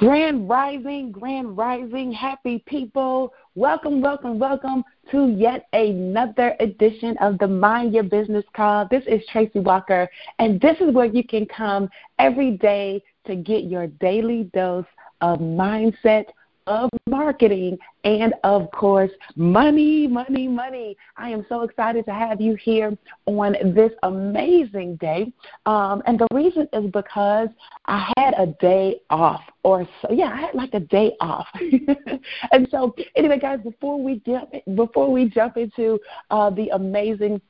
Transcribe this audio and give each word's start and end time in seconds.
Grand 0.00 0.48
Rising, 0.48 1.12
Grand 1.12 1.58
Rising, 1.58 2.10
happy 2.10 2.64
people. 2.64 3.34
Welcome, 3.54 4.00
welcome, 4.00 4.38
welcome 4.38 4.82
to 5.10 5.28
yet 5.28 5.66
another 5.74 6.56
edition 6.58 7.18
of 7.18 7.38
the 7.38 7.46
Mind 7.46 7.92
Your 7.92 8.04
Business 8.04 8.46
Call. 8.56 8.88
This 8.90 9.04
is 9.06 9.20
Tracy 9.30 9.58
Walker, 9.58 10.08
and 10.38 10.58
this 10.58 10.78
is 10.80 10.94
where 10.94 11.04
you 11.04 11.22
can 11.22 11.44
come 11.44 11.90
every 12.18 12.52
day 12.52 13.02
to 13.26 13.36
get 13.36 13.64
your 13.64 13.88
daily 13.88 14.44
dose 14.54 14.86
of 15.20 15.38
mindset, 15.38 16.24
of 16.70 16.88
marketing 17.08 17.76
and 18.04 18.32
of 18.44 18.70
course 18.70 19.10
money 19.34 20.06
money 20.06 20.46
money 20.46 20.96
i 21.16 21.28
am 21.28 21.44
so 21.48 21.62
excited 21.62 22.04
to 22.04 22.14
have 22.14 22.40
you 22.40 22.54
here 22.54 22.96
on 23.26 23.56
this 23.74 23.90
amazing 24.04 24.94
day 24.96 25.32
um, 25.66 26.00
and 26.06 26.16
the 26.16 26.28
reason 26.32 26.68
is 26.72 26.88
because 26.92 27.48
i 27.86 28.12
had 28.16 28.34
a 28.38 28.46
day 28.60 29.00
off 29.10 29.42
or 29.64 29.86
so 30.00 30.12
yeah 30.12 30.30
i 30.32 30.36
had 30.36 30.54
like 30.54 30.72
a 30.74 30.80
day 30.80 31.12
off 31.20 31.48
and 32.52 32.68
so 32.70 32.94
anyway 33.16 33.38
guys 33.38 33.58
before 33.64 34.00
we 34.00 34.22
jump 34.24 34.48
before 34.76 35.10
we 35.10 35.28
jump 35.28 35.56
into 35.56 35.98
uh, 36.30 36.50
the 36.50 36.68
amazing 36.68 37.40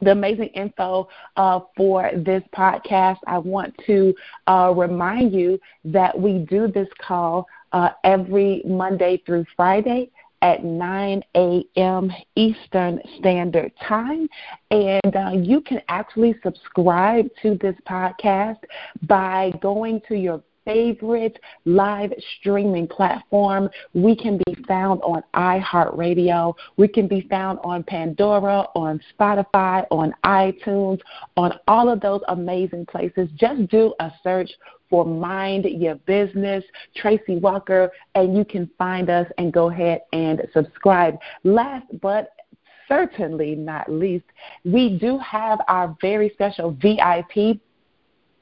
the 0.00 0.10
amazing 0.12 0.48
info 0.48 1.08
uh, 1.36 1.60
for 1.76 2.10
this 2.14 2.42
podcast. 2.54 3.16
I 3.26 3.38
want 3.38 3.74
to 3.86 4.14
uh, 4.46 4.72
remind 4.76 5.32
you 5.32 5.58
that 5.84 6.18
we 6.18 6.40
do 6.40 6.68
this 6.68 6.88
call 7.00 7.46
uh, 7.72 7.90
every 8.04 8.62
Monday 8.64 9.22
through 9.26 9.44
Friday 9.56 10.10
at 10.42 10.64
9 10.64 11.22
a.m. 11.34 12.12
Eastern 12.34 13.00
Standard 13.18 13.72
Time. 13.86 14.28
And 14.70 15.16
uh, 15.16 15.32
you 15.34 15.60
can 15.60 15.80
actually 15.88 16.34
subscribe 16.42 17.28
to 17.42 17.56
this 17.60 17.76
podcast 17.88 18.58
by 19.02 19.52
going 19.60 20.00
to 20.08 20.14
your 20.14 20.42
favorite 20.66 21.38
live 21.64 22.12
streaming 22.38 22.88
platform. 22.88 23.70
We 23.94 24.14
can 24.14 24.38
be 24.44 24.54
found 24.66 25.00
on 25.02 25.22
iHeartRadio. 25.34 26.54
We 26.76 26.88
can 26.88 27.06
be 27.06 27.22
found 27.30 27.60
on 27.62 27.84
Pandora, 27.84 28.66
on 28.74 29.00
Spotify, 29.18 29.86
on 29.90 30.12
iTunes, 30.24 31.00
on 31.36 31.58
all 31.68 31.88
of 31.88 32.00
those 32.00 32.20
amazing 32.28 32.84
places. 32.86 33.28
Just 33.36 33.68
do 33.68 33.94
a 34.00 34.10
search 34.22 34.50
for 34.88 35.04
Mind 35.04 35.64
Your 35.64 35.96
Business, 36.06 36.64
Tracy 36.94 37.36
Walker, 37.36 37.90
and 38.14 38.36
you 38.36 38.44
can 38.44 38.70
find 38.78 39.10
us 39.10 39.26
and 39.38 39.52
go 39.52 39.70
ahead 39.70 40.02
and 40.12 40.42
subscribe. 40.52 41.16
Last 41.44 41.86
but 42.00 42.30
certainly 42.88 43.54
not 43.54 43.90
least, 43.90 44.24
we 44.64 44.98
do 44.98 45.18
have 45.18 45.60
our 45.68 45.96
very 46.00 46.30
special 46.30 46.70
VIP 46.80 47.60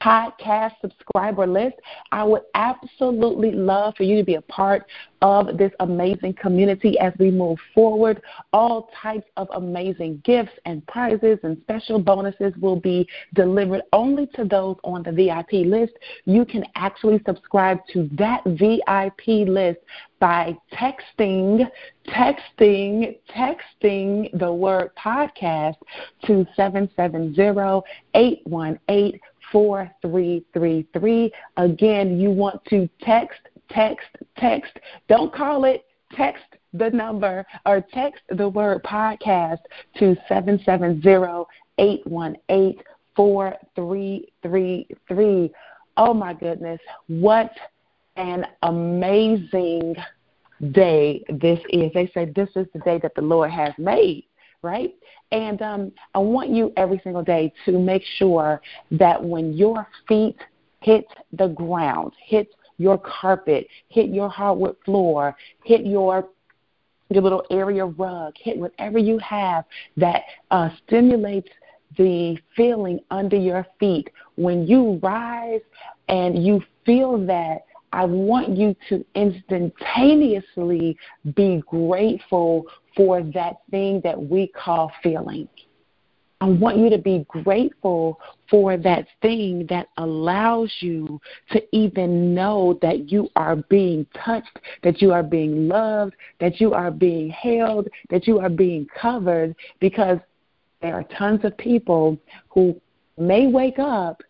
podcast 0.01 0.73
subscriber 0.81 1.47
list. 1.47 1.75
I 2.11 2.23
would 2.23 2.43
absolutely 2.53 3.51
love 3.51 3.95
for 3.95 4.03
you 4.03 4.17
to 4.17 4.23
be 4.23 4.35
a 4.35 4.41
part 4.41 4.85
of 5.21 5.57
this 5.57 5.71
amazing 5.79 6.33
community 6.33 6.99
as 6.99 7.13
we 7.17 7.31
move 7.31 7.57
forward. 7.73 8.21
All 8.53 8.89
types 9.01 9.27
of 9.37 9.47
amazing 9.53 10.21
gifts 10.23 10.51
and 10.65 10.85
prizes 10.87 11.39
and 11.43 11.57
special 11.63 11.99
bonuses 11.99 12.53
will 12.59 12.79
be 12.79 13.07
delivered 13.33 13.81
only 13.93 14.27
to 14.35 14.43
those 14.43 14.75
on 14.83 15.03
the 15.03 15.11
VIP 15.11 15.65
list. 15.65 15.93
You 16.25 16.45
can 16.45 16.63
actually 16.75 17.21
subscribe 17.25 17.79
to 17.93 18.09
that 18.13 18.43
VIP 18.45 19.47
list 19.47 19.79
by 20.19 20.55
texting, 20.73 21.69
texting, 22.07 23.17
texting 23.35 24.39
the 24.39 24.51
word 24.51 24.91
podcast 24.95 25.75
to 26.25 26.45
770 26.55 27.81
818 28.13 29.19
4333. 29.51 31.31
Again, 31.57 32.19
you 32.19 32.31
want 32.31 32.65
to 32.65 32.89
text, 33.01 33.39
text, 33.69 34.07
text. 34.37 34.79
Don't 35.07 35.33
call 35.33 35.65
it, 35.65 35.85
text 36.13 36.43
the 36.73 36.89
number 36.89 37.45
or 37.65 37.81
text 37.93 38.23
the 38.29 38.49
word 38.49 38.83
podcast 38.83 39.59
to 39.97 40.15
770 40.27 41.45
818 41.77 42.81
4333. 43.15 45.51
Oh 45.97 46.13
my 46.13 46.33
goodness, 46.33 46.81
what 47.07 47.51
an 48.17 48.45
amazing 48.63 49.95
day 50.71 51.23
this 51.29 51.59
is. 51.69 51.93
They 51.93 52.11
say 52.13 52.25
this 52.25 52.49
is 52.55 52.67
the 52.73 52.79
day 52.79 52.99
that 53.01 53.15
the 53.15 53.21
Lord 53.21 53.51
has 53.51 53.71
made 53.77 54.24
right? 54.65 54.95
And 55.31 55.61
um, 55.61 55.91
I 56.15 56.19
want 56.19 56.49
you 56.49 56.73
every 56.75 56.99
single 57.03 57.23
day 57.23 57.53
to 57.65 57.79
make 57.79 58.03
sure 58.17 58.61
that 58.91 59.23
when 59.23 59.53
your 59.53 59.87
feet 60.07 60.37
hit 60.81 61.05
the 61.33 61.47
ground, 61.49 62.13
hit 62.25 62.47
your 62.77 62.97
carpet, 62.97 63.67
hit 63.87 64.09
your 64.09 64.27
hardwood 64.27 64.75
floor, 64.83 65.35
hit 65.63 65.85
your 65.85 66.27
your 67.09 67.21
little 67.21 67.45
area 67.51 67.85
rug, 67.85 68.33
hit 68.35 68.57
whatever 68.57 68.97
you 68.97 69.19
have 69.19 69.63
that 69.95 70.23
uh, 70.49 70.69
stimulates 70.85 71.49
the 71.97 72.35
feeling 72.55 72.99
under 73.11 73.37
your 73.37 73.63
feet. 73.79 74.09
When 74.37 74.65
you 74.65 74.99
rise 75.03 75.61
and 76.09 76.43
you 76.43 76.63
feel 76.83 77.23
that 77.27 77.65
I 77.93 78.05
want 78.05 78.57
you 78.57 78.75
to 78.89 79.05
instantaneously 79.13 80.97
be 81.35 81.61
grateful 81.67 82.65
for 82.95 83.21
that 83.33 83.57
thing 83.71 84.01
that 84.03 84.21
we 84.21 84.47
call 84.47 84.91
feeling. 85.03 85.47
I 86.41 86.47
want 86.47 86.77
you 86.77 86.89
to 86.89 86.97
be 86.97 87.25
grateful 87.29 88.19
for 88.49 88.77
that 88.77 89.07
thing 89.21 89.65
that 89.69 89.87
allows 89.97 90.71
you 90.79 91.19
to 91.51 91.63
even 91.75 92.35
know 92.35 92.77
that 92.81 93.09
you 93.09 93.29
are 93.35 93.55
being 93.55 94.05
touched, 94.13 94.59
that 94.83 95.01
you 95.01 95.13
are 95.13 95.23
being 95.23 95.67
loved, 95.67 96.13
that 96.39 96.59
you 96.59 96.73
are 96.73 96.91
being 96.91 97.29
held, 97.29 97.87
that 98.09 98.27
you 98.27 98.39
are 98.39 98.49
being 98.49 98.85
covered, 98.99 99.55
because 99.79 100.19
there 100.81 100.93
are 100.93 101.05
tons 101.17 101.45
of 101.45 101.57
people 101.57 102.17
who 102.49 102.79
may 103.17 103.47
wake 103.47 103.79
up 103.79 104.21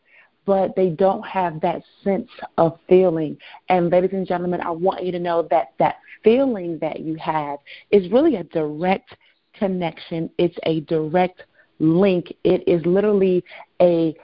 but 0.45 0.75
they 0.75 0.89
don't 0.89 1.25
have 1.25 1.59
that 1.61 1.81
sense 2.03 2.29
of 2.57 2.79
feeling. 2.87 3.37
And 3.69 3.89
ladies 3.89 4.11
and 4.13 4.27
gentlemen, 4.27 4.61
I 4.61 4.71
want 4.71 5.03
you 5.03 5.11
to 5.11 5.19
know 5.19 5.47
that 5.49 5.73
that 5.79 5.97
feeling 6.23 6.77
that 6.79 6.99
you 6.99 7.15
have 7.15 7.59
is 7.91 8.11
really 8.11 8.35
a 8.35 8.43
direct 8.43 9.15
connection. 9.53 10.29
It's 10.37 10.57
a 10.63 10.81
direct 10.81 11.43
link. 11.79 12.33
It 12.43 12.67
is 12.67 12.85
literally 12.85 13.43
a 13.81 14.15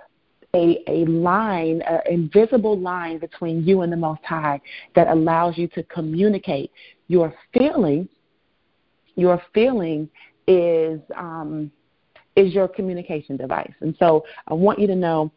a, 0.53 0.83
a 0.87 1.05
line, 1.05 1.81
an 1.83 2.01
invisible 2.09 2.77
line 2.77 3.19
between 3.19 3.63
you 3.63 3.81
and 3.81 3.91
the 3.91 3.97
Most 3.97 4.23
High 4.25 4.59
that 4.95 5.07
allows 5.07 5.57
you 5.57 5.69
to 5.69 5.83
communicate. 5.83 6.71
Your 7.07 7.33
feeling, 7.53 8.09
your 9.15 9.41
feeling 9.53 10.09
is 10.47 10.99
um, 11.15 11.71
is 12.35 12.53
your 12.53 12.67
communication 12.67 13.37
device. 13.37 13.73
And 13.81 13.95
so 13.99 14.25
I 14.47 14.53
want 14.53 14.79
you 14.79 14.87
to 14.87 14.95
know 14.95 15.31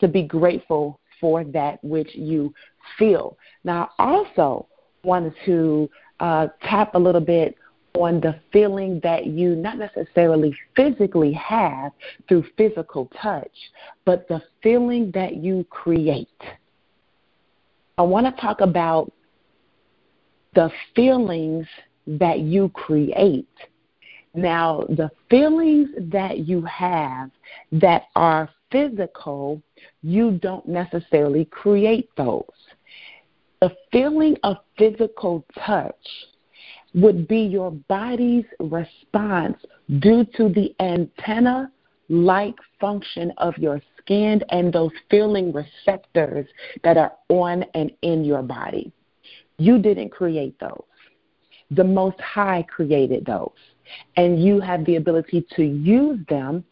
to 0.00 0.08
be 0.08 0.22
grateful 0.22 1.00
for 1.20 1.44
that 1.44 1.82
which 1.84 2.14
you 2.14 2.52
feel. 2.98 3.36
Now, 3.64 3.90
I 3.98 4.04
also 4.04 4.66
wanted 5.04 5.34
to 5.46 5.90
uh, 6.18 6.48
tap 6.62 6.94
a 6.94 6.98
little 6.98 7.20
bit 7.20 7.56
on 7.94 8.20
the 8.20 8.38
feeling 8.52 9.00
that 9.02 9.26
you 9.26 9.56
not 9.56 9.76
necessarily 9.78 10.56
physically 10.76 11.32
have 11.32 11.92
through 12.28 12.44
physical 12.56 13.10
touch, 13.20 13.50
but 14.04 14.28
the 14.28 14.40
feeling 14.62 15.10
that 15.12 15.36
you 15.36 15.66
create. 15.70 16.28
I 17.98 18.02
want 18.02 18.26
to 18.26 18.40
talk 18.40 18.60
about 18.60 19.12
the 20.54 20.70
feelings 20.94 21.66
that 22.06 22.40
you 22.40 22.68
create. 22.70 23.48
Now, 24.34 24.84
the 24.88 25.10
feelings 25.28 25.90
that 26.12 26.38
you 26.38 26.62
have 26.62 27.30
that 27.72 28.04
are 28.14 28.48
physical, 28.70 29.62
you 30.02 30.38
don't 30.42 30.66
necessarily 30.66 31.44
create 31.46 32.08
those. 32.16 32.44
The 33.60 33.76
feeling 33.92 34.36
of 34.42 34.56
physical 34.78 35.44
touch 35.64 35.94
would 36.94 37.28
be 37.28 37.40
your 37.40 37.70
body's 37.70 38.46
response 38.58 39.56
due 40.00 40.24
to 40.36 40.48
the 40.48 40.74
antenna 40.80 41.70
like 42.08 42.56
function 42.80 43.32
of 43.36 43.56
your 43.58 43.80
skin 43.98 44.42
and 44.50 44.72
those 44.72 44.90
feeling 45.10 45.52
receptors 45.52 46.46
that 46.82 46.96
are 46.96 47.12
on 47.28 47.64
and 47.74 47.92
in 48.02 48.24
your 48.24 48.42
body. 48.42 48.92
You 49.58 49.78
didn't 49.78 50.10
create 50.10 50.58
those. 50.58 50.82
The 51.70 51.84
Most 51.84 52.20
High 52.20 52.64
created 52.68 53.26
those. 53.26 53.50
And 54.16 54.42
you 54.42 54.60
have 54.60 54.84
the 54.84 54.96
ability 54.96 55.46
to 55.56 55.62
use 55.64 56.18
them 56.28 56.64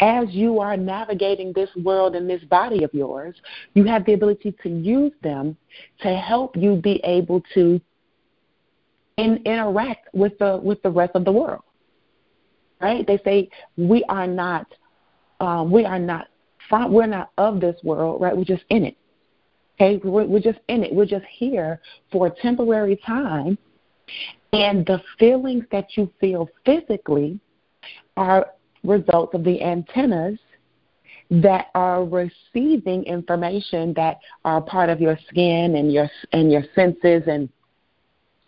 as 0.00 0.26
you 0.30 0.58
are 0.58 0.76
navigating 0.76 1.52
this 1.52 1.70
world 1.76 2.16
and 2.16 2.28
this 2.28 2.42
body 2.44 2.82
of 2.82 2.92
yours, 2.92 3.36
you 3.74 3.84
have 3.84 4.04
the 4.04 4.14
ability 4.14 4.54
to 4.62 4.68
use 4.68 5.12
them 5.22 5.56
to 6.00 6.16
help 6.16 6.56
you 6.56 6.76
be 6.76 7.00
able 7.04 7.42
to 7.54 7.80
in, 9.16 9.36
interact 9.44 10.08
with 10.12 10.36
the 10.38 10.58
with 10.62 10.82
the 10.82 10.90
rest 10.90 11.12
of 11.14 11.24
the 11.24 11.32
world. 11.32 11.62
Right? 12.80 13.06
They 13.06 13.18
say 13.24 13.48
we 13.76 14.04
are 14.08 14.26
not 14.26 14.66
um, 15.40 15.70
we 15.70 15.84
are 15.84 15.98
not 15.98 16.28
from, 16.68 16.92
we're 16.92 17.06
not 17.06 17.30
of 17.38 17.60
this 17.60 17.76
world, 17.84 18.20
right? 18.20 18.36
We're 18.36 18.44
just 18.44 18.64
in 18.70 18.84
it. 18.84 18.96
Okay, 19.80 20.00
we're, 20.04 20.24
we're 20.24 20.40
just 20.40 20.60
in 20.68 20.84
it. 20.84 20.94
We're 20.94 21.06
just 21.06 21.26
here 21.30 21.80
for 22.10 22.28
a 22.28 22.30
temporary 22.30 22.96
time. 23.04 23.58
And 24.54 24.86
the 24.86 25.02
feelings 25.18 25.64
that 25.72 25.96
you 25.96 26.08
feel 26.20 26.48
physically 26.64 27.40
are 28.16 28.46
results 28.84 29.34
of 29.34 29.42
the 29.42 29.60
antennas 29.60 30.38
that 31.28 31.70
are 31.74 32.04
receiving 32.04 33.02
information 33.02 33.92
that 33.94 34.20
are 34.44 34.60
part 34.60 34.90
of 34.90 35.00
your 35.00 35.18
skin 35.28 35.74
and 35.74 35.92
your 35.92 36.08
and 36.32 36.52
your 36.52 36.62
senses 36.76 37.24
and 37.26 37.48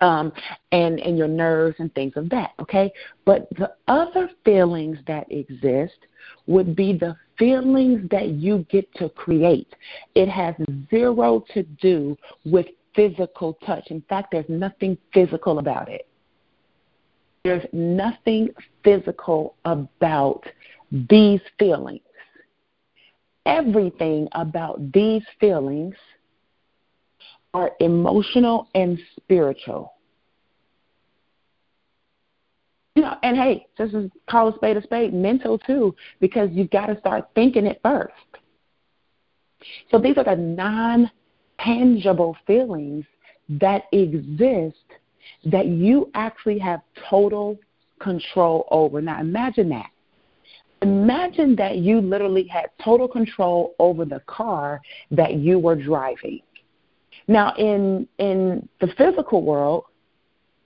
um, 0.01 0.33
and 0.71 1.01
and 1.01 1.19
your 1.19 1.27
nerves 1.27 1.75
and 1.81 1.93
things 1.97 2.13
of 2.15 2.29
that. 2.31 2.53
Okay, 2.61 2.93
but 3.25 3.49
the 3.59 3.73
other 3.89 4.31
feelings 4.45 4.99
that 5.09 5.27
exist 5.33 5.99
would 6.47 6.77
be 6.77 6.93
the 6.93 7.17
feelings 7.37 8.09
that 8.11 8.29
you 8.29 8.65
get 8.71 8.93
to 8.95 9.09
create. 9.09 9.75
It 10.15 10.29
has 10.29 10.55
zero 10.89 11.45
to 11.53 11.65
do 11.65 12.17
with 12.45 12.67
physical 12.97 13.59
touch. 13.65 13.89
In 13.91 14.01
fact, 14.09 14.33
there's 14.33 14.49
nothing 14.49 14.99
physical 15.13 15.61
about 15.61 15.89
it. 15.89 16.09
There's 17.45 17.67
nothing 17.73 18.49
physical 18.83 19.55
about 19.65 20.45
these 20.91 21.41
feelings. 21.59 22.01
Everything 23.45 24.27
about 24.33 24.93
these 24.93 25.23
feelings 25.39 25.95
are 27.55 27.71
emotional 27.79 28.69
and 28.75 28.99
spiritual. 29.17 29.93
You 32.97 33.03
know, 33.03 33.15
and 33.23 33.37
hey, 33.37 33.67
just 33.79 33.95
call 34.29 34.49
a 34.49 34.55
spade 34.57 34.79
a 34.79 34.83
spade, 34.83 35.13
mental 35.15 35.59
too, 35.59 35.95
because 36.19 36.49
you've 36.53 36.71
got 36.71 36.87
to 36.87 36.99
start 36.99 37.29
thinking 37.35 37.67
it 37.67 37.79
first. 37.85 38.15
So 39.91 39.99
these 39.99 40.17
are 40.17 40.25
the 40.25 40.35
non 40.35 41.11
tangible 41.61 42.37
feelings 42.47 43.05
that 43.49 43.85
exist 43.93 44.77
that 45.45 45.67
you 45.67 46.11
actually 46.15 46.59
have 46.59 46.81
total 47.09 47.59
control 48.01 48.67
over. 48.71 49.01
Now 49.01 49.21
imagine 49.21 49.69
that. 49.71 49.91
Imagine 50.83 51.57
that 51.57 51.79
you 51.79 52.01
literally 52.01 52.47
had 52.47 52.67
total 52.85 53.09
control 53.09 53.75
over 53.79 54.05
the 54.05 54.21
car 54.27 54.81
that 55.11 55.35
you 55.35 55.59
were 55.59 55.77
driving. 55.77 56.41
Now 57.29 57.55
in 57.57 58.07
in 58.19 58.69
the 58.81 58.89
physical 58.99 59.43
world, 59.43 59.85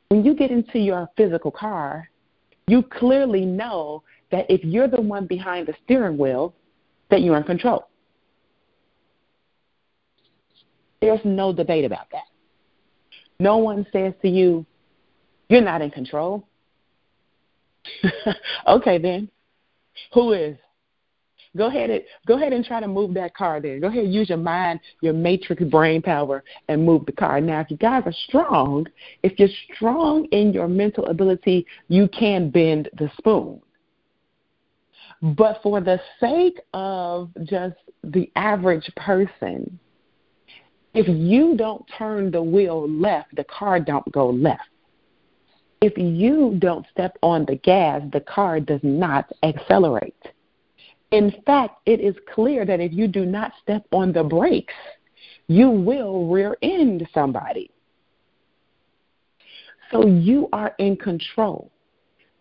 when 0.09 0.25
you 0.25 0.35
get 0.35 0.51
into 0.51 0.79
your 0.79 1.09
physical 1.17 1.51
car, 1.51 2.09
you 2.67 2.83
clearly 2.83 3.45
know 3.47 4.03
that 4.33 4.47
if 4.49 4.65
you're 4.65 4.89
the 4.89 5.01
one 5.01 5.27
behind 5.27 5.67
the 5.67 5.75
steering 5.85 6.19
wheel, 6.19 6.55
that 7.11 7.23
you're 7.23 7.37
in 7.37 7.45
control. 7.45 7.90
There's 11.01 11.21
no 11.25 11.53
debate 11.53 11.85
about 11.85 12.11
that. 12.13 12.25
No 13.39 13.57
one 13.57 13.87
says 13.93 14.13
to 14.23 14.29
you, 14.29 14.67
you're 15.49 15.63
not 15.63 15.83
in 15.83 15.91
control. 15.91 16.47
okay 18.69 18.99
then. 18.99 19.31
Who 20.13 20.33
is? 20.33 20.57
Go 21.57 21.67
ahead 21.67 21.91
and 21.91 22.03
go 22.27 22.37
ahead 22.37 22.53
and 22.53 22.65
try 22.65 22.79
to 22.79 22.87
move 22.87 23.13
that 23.15 23.35
car 23.35 23.61
there. 23.61 23.81
Go 23.81 23.89
ahead 23.89 24.05
and 24.05 24.15
use 24.15 24.29
your 24.29 24.39
mind, 24.39 24.79
your 25.01 25.13
matrix 25.13 25.63
brain 25.65 26.01
power 26.01 26.45
and 26.69 26.85
move 26.85 27.07
the 27.07 27.13
car. 27.13 27.41
Now 27.41 27.61
if 27.61 27.71
you 27.71 27.77
guys 27.77 28.05
are 28.07 28.15
strong, 28.29 28.87
if 29.25 29.39
you're 29.39 29.49
strong 29.75 30.27
in 30.27 30.53
your 30.53 30.69
mental 30.69 31.07
ability, 31.07 31.67
you 31.89 32.07
can 32.09 32.51
bend 32.51 32.89
the 32.99 33.11
spoon. 33.19 33.61
But 35.23 35.61
for 35.63 35.81
the 35.81 36.01
sake 36.21 36.61
of 36.73 37.31
just 37.45 37.77
the 38.05 38.31
average 38.37 38.89
person, 38.97 39.79
if 40.95 41.07
you 41.09 41.57
don't 41.57 41.85
turn 41.97 42.31
the 42.31 42.43
wheel 42.43 42.89
left, 42.89 43.35
the 43.37 43.45
car 43.45 43.79
don't 43.79 44.11
go 44.13 44.31
left. 44.31 44.69
If 45.81 45.97
you 45.97 46.57
don't 46.59 46.87
step 46.91 47.17
on 47.23 47.47
the 47.47 47.57
gas, 47.57 48.03
the 48.13 48.21
car 48.21 48.61
does 48.61 48.81
not 48.83 49.31
accelerate. 49.43 50.15
In 51.11 51.33
fact, 51.47 51.81
it 51.87 52.01
is 52.01 52.15
clear 52.33 52.65
that 52.67 52.81
if 52.81 52.93
you 52.93 53.09
do 53.09 53.25
not 53.25 53.53
step 53.63 53.85
on 53.93 54.13
the 54.13 54.23
brakes, 54.23 54.75
you 55.47 55.71
will 55.71 56.27
rear 56.27 56.57
end 56.63 57.07
somebody. 57.13 57.71
So 59.91 60.07
you 60.07 60.49
are 60.53 60.75
in 60.79 60.97
control. 60.97 61.71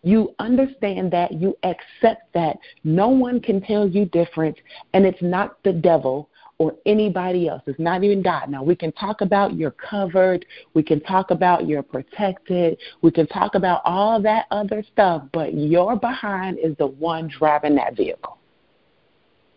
You 0.02 0.34
understand 0.38 1.12
that, 1.12 1.32
you 1.32 1.56
accept 1.62 2.32
that. 2.32 2.58
No 2.84 3.08
one 3.08 3.40
can 3.40 3.60
tell 3.60 3.88
you 3.88 4.06
different, 4.06 4.56
and 4.94 5.04
it's 5.04 5.20
not 5.20 5.62
the 5.62 5.72
devil 5.72 6.29
or 6.60 6.76
anybody 6.84 7.48
else. 7.48 7.62
It's 7.66 7.80
not 7.80 8.04
even 8.04 8.20
God. 8.20 8.50
Now, 8.50 8.62
we 8.62 8.76
can 8.76 8.92
talk 8.92 9.22
about 9.22 9.56
you're 9.56 9.70
covered. 9.70 10.44
We 10.74 10.82
can 10.82 11.00
talk 11.00 11.30
about 11.30 11.66
you're 11.66 11.82
protected. 11.82 12.76
We 13.00 13.10
can 13.10 13.26
talk 13.28 13.54
about 13.54 13.80
all 13.86 14.20
that 14.20 14.44
other 14.50 14.84
stuff, 14.92 15.22
but 15.32 15.54
your 15.54 15.96
behind 15.96 16.58
is 16.58 16.76
the 16.76 16.86
one 16.86 17.28
driving 17.28 17.76
that 17.76 17.96
vehicle. 17.96 18.36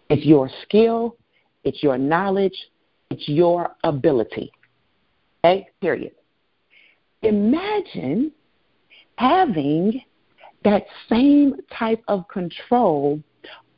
It's 0.10 0.26
your 0.26 0.50
skill, 0.62 1.18
it's 1.66 1.84
your 1.84 1.98
knowledge, 1.98 2.56
it's 3.10 3.28
your 3.28 3.76
ability. 3.84 4.50
Okay? 5.44 5.68
Period. 5.82 6.14
Imagine 7.22 8.32
having 9.18 10.02
that 10.64 10.86
same 11.10 11.56
type 11.78 12.02
of 12.08 12.26
control 12.30 13.22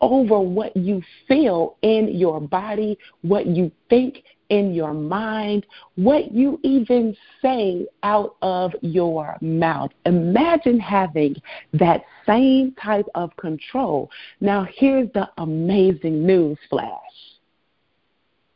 over 0.05 0.39
what 0.39 0.75
you 0.75 1.01
feel 1.27 1.77
in 1.81 2.09
your 2.09 2.39
body, 2.39 2.97
what 3.21 3.45
you 3.47 3.71
think 3.89 4.23
in 4.49 4.73
your 4.73 4.93
mind, 4.93 5.65
what 5.95 6.31
you 6.31 6.59
even 6.63 7.15
say 7.41 7.85
out 8.03 8.35
of 8.41 8.71
your 8.81 9.37
mouth. 9.41 9.91
Imagine 10.05 10.79
having 10.79 11.35
that 11.73 12.03
same 12.25 12.73
type 12.81 13.07
of 13.15 13.35
control. 13.37 14.09
Now, 14.39 14.67
here's 14.75 15.11
the 15.13 15.29
amazing 15.37 16.25
news 16.25 16.57
flash 16.69 16.91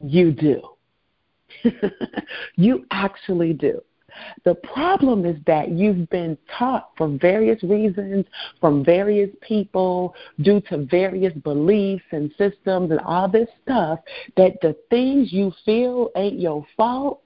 you 0.02 0.32
do. 0.32 0.62
you 2.56 2.86
actually 2.92 3.54
do. 3.54 3.82
The 4.44 4.56
problem 4.56 5.26
is 5.26 5.38
that 5.48 5.70
you've 5.70 6.10
been 6.10 6.38
taught 6.58 6.92
for 6.98 7.08
various 7.08 7.62
reasons 7.64 8.26
from 8.60 8.84
various 8.84 9.30
people 9.42 10.14
due 10.42 10.62
to 10.70 10.86
various 10.86 11.34
beliefs 11.44 12.06
and 12.12 12.32
systems 12.38 12.92
and 12.92 13.00
all 13.02 13.28
this 13.28 13.50
stuff 13.64 14.00
that 14.38 14.60
the 14.62 14.76
things 14.90 15.32
you 15.32 15.52
feel 15.66 16.10
ain't 16.16 16.40
your 16.40 16.66
fault. 16.76 17.22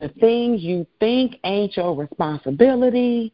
The 0.00 0.08
things 0.08 0.62
you 0.62 0.86
think 1.00 1.36
ain't 1.44 1.76
your 1.76 1.96
responsibility. 1.96 3.32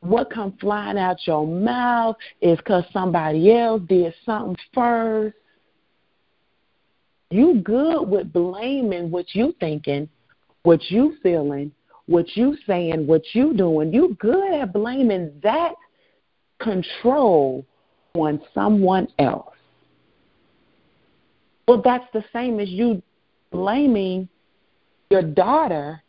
What 0.00 0.30
come 0.30 0.56
flying 0.58 0.96
out 0.96 1.26
your 1.26 1.46
mouth 1.46 2.16
is 2.40 2.56
because 2.58 2.84
somebody 2.92 3.52
else 3.52 3.82
did 3.86 4.14
something 4.24 4.56
first. 4.72 5.36
You 7.30 7.60
good 7.60 8.08
with 8.08 8.32
blaming 8.32 9.10
what 9.10 9.34
you 9.34 9.54
thinking 9.60 10.08
what 10.62 10.90
you 10.90 11.16
feeling, 11.22 11.72
what 12.06 12.36
you 12.36 12.56
saying, 12.66 13.06
what 13.06 13.22
you 13.32 13.54
doing. 13.54 13.92
You 13.92 14.16
good 14.20 14.52
at 14.52 14.72
blaming 14.72 15.32
that 15.42 15.74
control 16.60 17.64
on 18.14 18.40
someone 18.54 19.08
else. 19.18 19.54
Well, 21.66 21.80
that's 21.82 22.06
the 22.12 22.24
same 22.32 22.58
as 22.58 22.68
you 22.68 23.02
blaming 23.50 24.28
your 25.10 25.22
daughter 25.22 26.02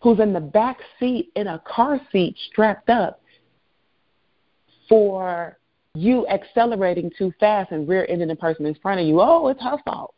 who's 0.00 0.20
in 0.20 0.32
the 0.32 0.40
back 0.40 0.78
seat 1.00 1.30
in 1.34 1.48
a 1.48 1.60
car 1.66 2.00
seat 2.12 2.36
strapped 2.50 2.90
up 2.90 3.20
for 4.88 5.58
you 5.94 6.26
accelerating 6.28 7.10
too 7.16 7.32
fast 7.40 7.72
and 7.72 7.88
rear 7.88 8.06
ending 8.08 8.28
the 8.28 8.36
person 8.36 8.66
in 8.66 8.74
front 8.76 9.00
of 9.00 9.06
you. 9.06 9.20
Oh, 9.20 9.48
it's 9.48 9.62
her 9.62 9.78
fault. 9.84 10.14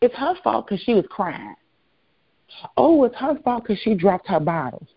It's 0.00 0.14
her 0.16 0.34
fault 0.44 0.66
because 0.66 0.82
she 0.84 0.94
was 0.94 1.04
crying. 1.08 1.54
Oh, 2.76 3.04
it's 3.04 3.16
her 3.16 3.38
fault 3.42 3.64
because 3.64 3.80
she 3.82 3.94
dropped 3.94 4.28
her 4.28 4.40
bottles. 4.40 4.88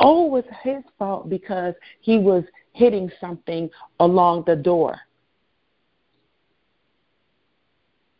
Oh, 0.00 0.36
it's 0.36 0.48
his 0.62 0.82
fault 0.98 1.28
because 1.28 1.74
he 2.00 2.18
was 2.18 2.44
hitting 2.72 3.10
something 3.20 3.70
along 4.00 4.44
the 4.46 4.56
door. 4.56 4.98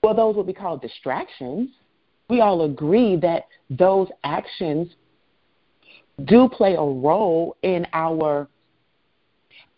Well, 0.03 0.15
those 0.15 0.37
would 0.37 0.47
be 0.47 0.53
called 0.53 0.83
distractions. 0.83 1.71
We 2.29 2.41
all 2.41 2.63
agree 2.63 3.17
that 3.17 3.47
those 3.71 4.09
actions 4.23 4.95
do 6.25 6.49
play 6.49 6.75
a 6.75 6.83
role 6.83 7.57
in 7.63 7.87
our 7.93 8.49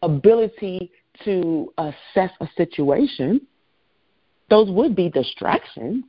ability 0.03 0.91
to 1.25 1.73
assess 1.79 2.31
a 2.41 2.49
situation. 2.57 3.41
Those 4.51 4.71
would 4.71 4.95
be 4.95 5.09
distractions. 5.09 6.05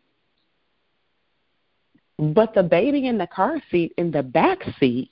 But 2.18 2.54
the 2.54 2.64
baby 2.64 3.08
in 3.08 3.18
the 3.18 3.28
car 3.28 3.62
seat 3.70 3.94
in 3.98 4.12
the 4.12 4.24
back 4.24 4.60
seat 4.80 5.12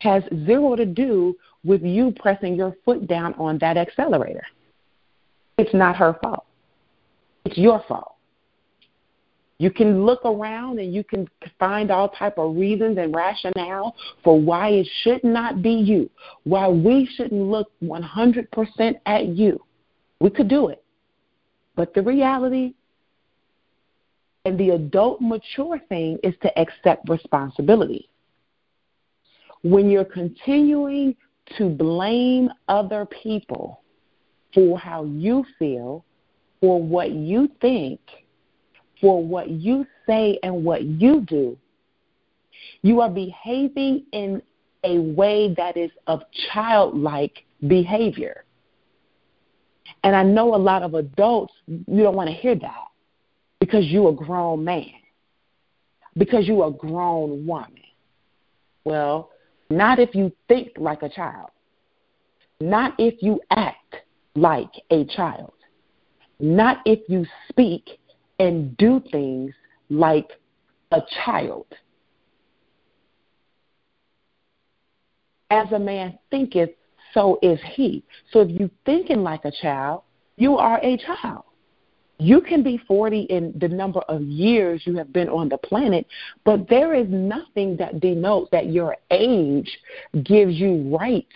has 0.00 0.22
zero 0.46 0.76
to 0.76 0.86
do 0.86 1.36
with 1.64 1.82
you 1.82 2.14
pressing 2.20 2.54
your 2.54 2.76
foot 2.84 3.08
down 3.08 3.34
on 3.34 3.58
that 3.58 3.76
accelerator. 3.76 4.46
It's 5.58 5.74
not 5.74 5.96
her 5.96 6.16
fault. 6.22 6.46
It's 7.44 7.58
your 7.58 7.82
fault. 7.88 8.14
You 9.58 9.72
can 9.72 10.06
look 10.06 10.24
around 10.24 10.78
and 10.78 10.94
you 10.94 11.02
can 11.02 11.28
find 11.58 11.90
all 11.90 12.10
type 12.10 12.38
of 12.38 12.54
reasons 12.54 12.96
and 12.96 13.12
rationale 13.12 13.96
for 14.22 14.40
why 14.40 14.68
it 14.68 14.88
should 15.02 15.24
not 15.24 15.62
be 15.62 15.72
you, 15.72 16.08
why 16.44 16.68
we 16.68 17.10
shouldn't 17.16 17.42
look 17.42 17.68
100% 17.82 18.94
at 19.06 19.26
you. 19.26 19.60
We 20.20 20.30
could 20.30 20.48
do 20.48 20.68
it. 20.68 20.84
But 21.74 21.92
the 21.92 22.02
reality 22.02 22.74
and 24.48 24.58
the 24.58 24.70
adult 24.70 25.20
mature 25.20 25.78
thing 25.90 26.18
is 26.22 26.34
to 26.40 26.58
accept 26.58 27.06
responsibility. 27.06 28.08
When 29.62 29.90
you're 29.90 30.06
continuing 30.06 31.14
to 31.58 31.68
blame 31.68 32.48
other 32.66 33.04
people 33.04 33.82
for 34.54 34.78
how 34.78 35.04
you 35.04 35.44
feel, 35.58 36.02
for 36.62 36.82
what 36.82 37.10
you 37.10 37.50
think, 37.60 38.00
for 39.02 39.22
what 39.22 39.50
you 39.50 39.86
say 40.06 40.38
and 40.42 40.64
what 40.64 40.84
you 40.84 41.20
do, 41.20 41.58
you 42.80 43.02
are 43.02 43.10
behaving 43.10 44.06
in 44.12 44.40
a 44.82 44.98
way 44.98 45.52
that 45.58 45.76
is 45.76 45.90
of 46.06 46.22
childlike 46.50 47.44
behavior. 47.66 48.44
And 50.04 50.16
I 50.16 50.22
know 50.22 50.54
a 50.54 50.56
lot 50.56 50.82
of 50.82 50.94
adults, 50.94 51.52
you 51.66 52.02
don't 52.02 52.16
want 52.16 52.30
to 52.30 52.34
hear 52.34 52.54
that 52.54 52.88
because 53.68 53.86
you're 53.88 54.08
a 54.08 54.14
grown 54.14 54.64
man, 54.64 54.86
because 56.16 56.46
you're 56.46 56.68
a 56.68 56.70
grown 56.70 57.46
woman. 57.46 57.82
Well, 58.84 59.30
not 59.68 59.98
if 59.98 60.14
you 60.14 60.32
think 60.48 60.70
like 60.78 61.02
a 61.02 61.08
child, 61.10 61.50
not 62.60 62.94
if 62.98 63.22
you 63.22 63.40
act 63.50 63.96
like 64.34 64.70
a 64.90 65.04
child, 65.04 65.52
not 66.40 66.78
if 66.86 67.00
you 67.08 67.26
speak 67.50 67.98
and 68.38 68.74
do 68.78 69.02
things 69.12 69.52
like 69.90 70.30
a 70.92 71.02
child. 71.24 71.66
As 75.50 75.70
a 75.72 75.78
man 75.78 76.18
thinketh, 76.30 76.70
so 77.12 77.38
is 77.42 77.60
he. 77.74 78.02
So 78.32 78.40
if 78.40 78.48
you 78.48 78.70
thinking 78.86 79.22
like 79.22 79.44
a 79.44 79.52
child, 79.60 80.02
you 80.36 80.56
are 80.56 80.78
a 80.82 80.96
child. 80.96 81.44
You 82.20 82.40
can 82.40 82.64
be 82.64 82.78
40 82.88 83.20
in 83.22 83.54
the 83.60 83.68
number 83.68 84.00
of 84.00 84.22
years 84.22 84.82
you 84.84 84.96
have 84.96 85.12
been 85.12 85.28
on 85.28 85.48
the 85.48 85.58
planet, 85.58 86.04
but 86.44 86.68
there 86.68 86.92
is 86.92 87.06
nothing 87.08 87.76
that 87.76 88.00
denotes 88.00 88.50
that 88.50 88.72
your 88.72 88.96
age 89.10 89.78
gives 90.24 90.54
you 90.54 90.96
right 90.96 91.26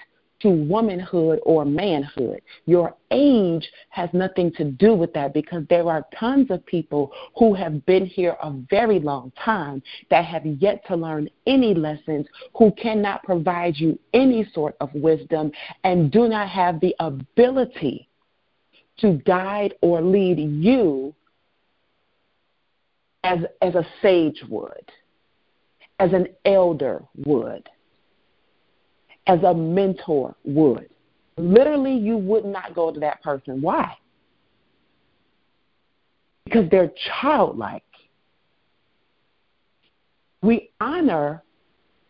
to 0.41 0.51
womanhood 0.51 1.39
or 1.45 1.65
manhood. 1.65 2.43
Your 2.67 2.97
age 3.13 3.71
has 3.91 4.11
nothing 4.13 4.51
to 4.55 4.65
do 4.65 4.93
with 4.93 5.13
that 5.13 5.33
because 5.33 5.63
there 5.71 5.89
are 5.89 6.05
tons 6.19 6.51
of 6.51 6.67
people 6.67 7.13
who 7.37 7.55
have 7.55 7.87
been 7.87 8.05
here 8.05 8.37
a 8.43 8.53
very 8.69 8.99
long 8.99 9.31
time 9.43 9.83
that 10.11 10.25
have 10.25 10.45
yet 10.45 10.85
to 10.89 10.97
learn 10.97 11.31
any 11.47 11.75
lessons, 11.75 12.27
who 12.57 12.73
cannot 12.73 13.23
provide 13.23 13.77
you 13.77 13.97
any 14.15 14.45
sort 14.53 14.75
of 14.81 14.93
wisdom, 14.95 15.53
and 15.85 16.11
do 16.11 16.29
not 16.29 16.49
have 16.49 16.81
the 16.81 16.95
ability 16.99 18.09
to 18.99 19.15
guide 19.25 19.75
or 19.81 20.01
lead 20.01 20.39
you 20.39 21.15
as, 23.25 23.39
as 23.61 23.75
a 23.75 23.87
sage 24.01 24.43
would, 24.49 24.91
as 25.99 26.13
an 26.13 26.29
elder 26.45 27.03
would, 27.17 27.69
as 29.27 29.43
a 29.43 29.55
mentor 29.55 30.35
would. 30.45 30.89
Literally, 31.37 31.95
you 31.97 32.17
would 32.17 32.45
not 32.45 32.75
go 32.75 32.93
to 32.93 33.01
that 33.01 33.23
person. 33.23 33.63
Why? 33.63 33.97
Because 36.45 36.69
they're 36.71 36.93
childlike. 37.21 37.85
We 40.43 40.71
honor 40.81 41.43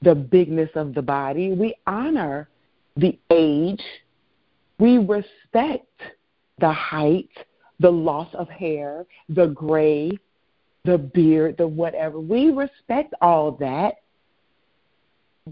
the 0.01 0.15
bigness 0.15 0.71
of 0.75 0.95
the 0.95 1.03
body, 1.03 1.53
we 1.53 1.75
honor 1.87 2.49
the 2.97 3.19
age, 3.31 3.83
we 4.79 4.99
respect 4.99 5.87
the 6.63 6.73
height, 6.73 7.29
the 7.81 7.91
loss 7.91 8.29
of 8.35 8.49
hair, 8.49 9.05
the 9.29 9.49
gray, 9.49 10.13
the 10.85 10.97
beard, 10.97 11.57
the 11.59 11.67
whatever. 11.67 12.21
We 12.21 12.51
respect 12.51 13.13
all 13.21 13.53
that, 13.61 13.97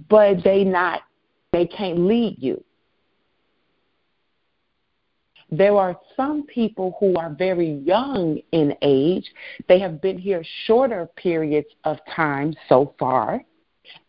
but 0.08 0.42
they 0.44 0.64
not 0.64 1.02
they 1.52 1.66
can't 1.66 1.98
lead 1.98 2.36
you. 2.38 2.62
There 5.50 5.76
are 5.76 5.98
some 6.16 6.46
people 6.46 6.96
who 7.00 7.16
are 7.16 7.34
very 7.36 7.72
young 7.84 8.38
in 8.52 8.72
age. 8.82 9.28
They 9.68 9.80
have 9.80 10.00
been 10.00 10.16
here 10.16 10.44
shorter 10.64 11.08
periods 11.16 11.66
of 11.82 11.98
time 12.14 12.54
so 12.68 12.94
far 13.00 13.42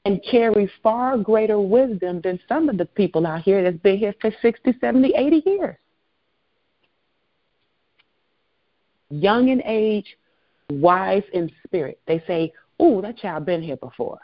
and 0.05 0.21
carry 0.29 0.71
far 0.83 1.17
greater 1.17 1.59
wisdom 1.59 2.21
than 2.23 2.39
some 2.47 2.69
of 2.69 2.77
the 2.77 2.85
people 2.85 3.25
out 3.25 3.41
here 3.41 3.63
that's 3.63 3.81
been 3.81 3.97
here 3.97 4.13
for 4.21 4.31
60, 4.39 4.75
70, 4.79 5.15
80 5.15 5.43
years. 5.47 5.77
Young 9.11 9.49
in 9.49 9.61
age, 9.65 10.17
wise 10.69 11.23
in 11.33 11.51
spirit. 11.65 11.99
They 12.07 12.23
say, 12.27 12.53
"Oh, 12.79 13.01
that 13.01 13.17
child 13.17 13.45
been 13.45 13.61
here 13.61 13.77
before." 13.77 14.19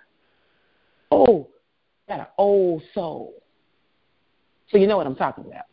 Oh, 1.11 1.47
got 2.07 2.21
an 2.21 2.27
old 2.37 2.81
soul. 2.93 3.33
So 4.69 4.77
you 4.77 4.87
know 4.87 4.97
what 4.97 5.07
I'm 5.07 5.15
talking 5.15 5.45
about. 5.45 5.65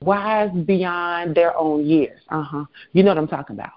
Wise 0.00 0.50
beyond 0.66 1.34
their 1.34 1.56
own 1.56 1.86
years. 1.86 2.20
Uh 2.28 2.42
huh. 2.42 2.64
You 2.92 3.02
know 3.02 3.10
what 3.10 3.18
I'm 3.18 3.28
talking 3.28 3.56
about. 3.56 3.72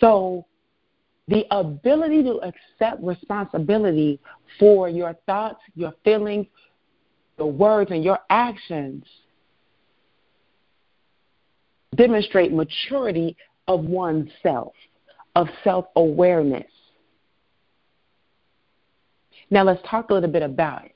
So 0.00 0.46
the 1.28 1.44
ability 1.50 2.22
to 2.24 2.40
accept 2.40 3.02
responsibility 3.02 4.18
for 4.58 4.88
your 4.88 5.14
thoughts, 5.26 5.60
your 5.74 5.92
feelings, 6.04 6.46
your 7.38 7.52
words, 7.52 7.90
and 7.90 8.02
your 8.02 8.18
actions 8.30 9.04
demonstrate 12.00 12.50
maturity 12.50 13.36
of 13.68 13.84
oneself, 13.84 14.72
of 15.36 15.48
self 15.62 15.86
awareness. 15.96 16.70
Now, 19.50 19.64
let's 19.64 19.82
talk 19.88 20.08
a 20.10 20.14
little 20.14 20.30
bit 20.30 20.42
about 20.42 20.86
it. 20.86 20.94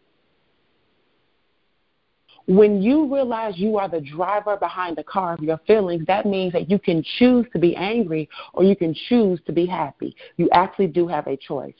When 2.46 2.82
you 2.82 3.12
realize 3.12 3.54
you 3.56 3.78
are 3.78 3.88
the 3.88 4.00
driver 4.00 4.56
behind 4.56 4.96
the 4.96 5.02
car 5.02 5.34
of 5.34 5.40
your 5.40 5.58
feelings, 5.66 6.06
that 6.06 6.26
means 6.26 6.52
that 6.52 6.70
you 6.70 6.78
can 6.78 7.02
choose 7.18 7.46
to 7.52 7.58
be 7.58 7.74
angry 7.74 8.28
or 8.52 8.64
you 8.64 8.76
can 8.76 8.94
choose 9.08 9.40
to 9.46 9.52
be 9.52 9.66
happy. 9.66 10.14
You 10.36 10.48
actually 10.52 10.88
do 10.88 11.06
have 11.08 11.26
a 11.26 11.36
choice 11.36 11.74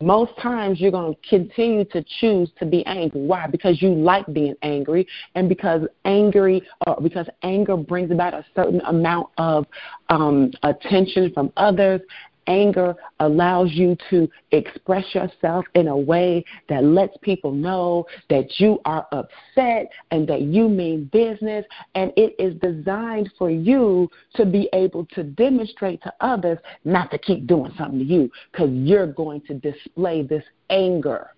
most 0.00 0.32
times 0.40 0.80
you're 0.80 0.92
going 0.92 1.14
to 1.14 1.28
continue 1.28 1.84
to 1.86 2.04
choose 2.20 2.50
to 2.58 2.66
be 2.66 2.86
angry. 2.86 3.20
Why? 3.20 3.46
Because 3.48 3.82
you 3.82 3.92
like 3.92 4.32
being 4.32 4.54
angry, 4.62 5.06
and 5.34 5.48
because 5.48 5.82
angry, 6.04 6.62
uh, 6.86 7.00
because 7.00 7.26
anger 7.42 7.76
brings 7.76 8.10
about 8.10 8.34
a 8.34 8.44
certain 8.54 8.80
amount 8.82 9.28
of 9.38 9.66
um, 10.08 10.52
attention 10.62 11.32
from 11.32 11.52
others, 11.56 12.00
anger 12.48 12.96
allows 13.20 13.72
you 13.72 13.96
to 14.10 14.28
express 14.50 15.04
yourself 15.14 15.64
in 15.74 15.88
a 15.88 15.96
way 15.96 16.44
that 16.68 16.82
lets 16.82 17.16
people 17.22 17.52
know 17.52 18.06
that 18.30 18.58
you 18.58 18.80
are 18.84 19.06
upset 19.12 19.90
and 20.10 20.26
that 20.28 20.42
you 20.42 20.68
mean 20.68 21.08
business. 21.12 21.64
And 21.94 22.12
it 22.16 22.34
is 22.38 22.54
designed 22.60 23.30
for 23.38 23.50
you 23.50 24.10
to 24.34 24.44
be 24.44 24.68
able 24.72 25.06
to 25.14 25.22
demonstrate 25.22 26.02
to 26.02 26.12
others 26.20 26.58
not 26.84 27.10
to 27.12 27.18
keep 27.18 27.46
doing 27.46 27.72
something 27.78 27.98
to 27.98 28.04
you 28.04 28.30
because 28.50 28.70
you're 28.72 29.06
going 29.06 29.42
to 29.42 29.54
display 29.54 30.22
this 30.22 30.44
anger. 30.70 31.30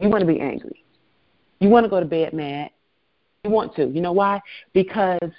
You 0.00 0.08
want 0.08 0.22
to 0.22 0.26
be 0.26 0.40
angry. 0.40 0.84
You 1.60 1.68
want 1.68 1.84
to 1.84 1.90
go 1.90 2.00
to 2.00 2.06
bed 2.06 2.32
mad. 2.32 2.70
You 3.44 3.50
want 3.50 3.74
to. 3.76 3.86
You 3.86 4.00
know 4.00 4.12
why? 4.12 4.40
Because 4.72 5.30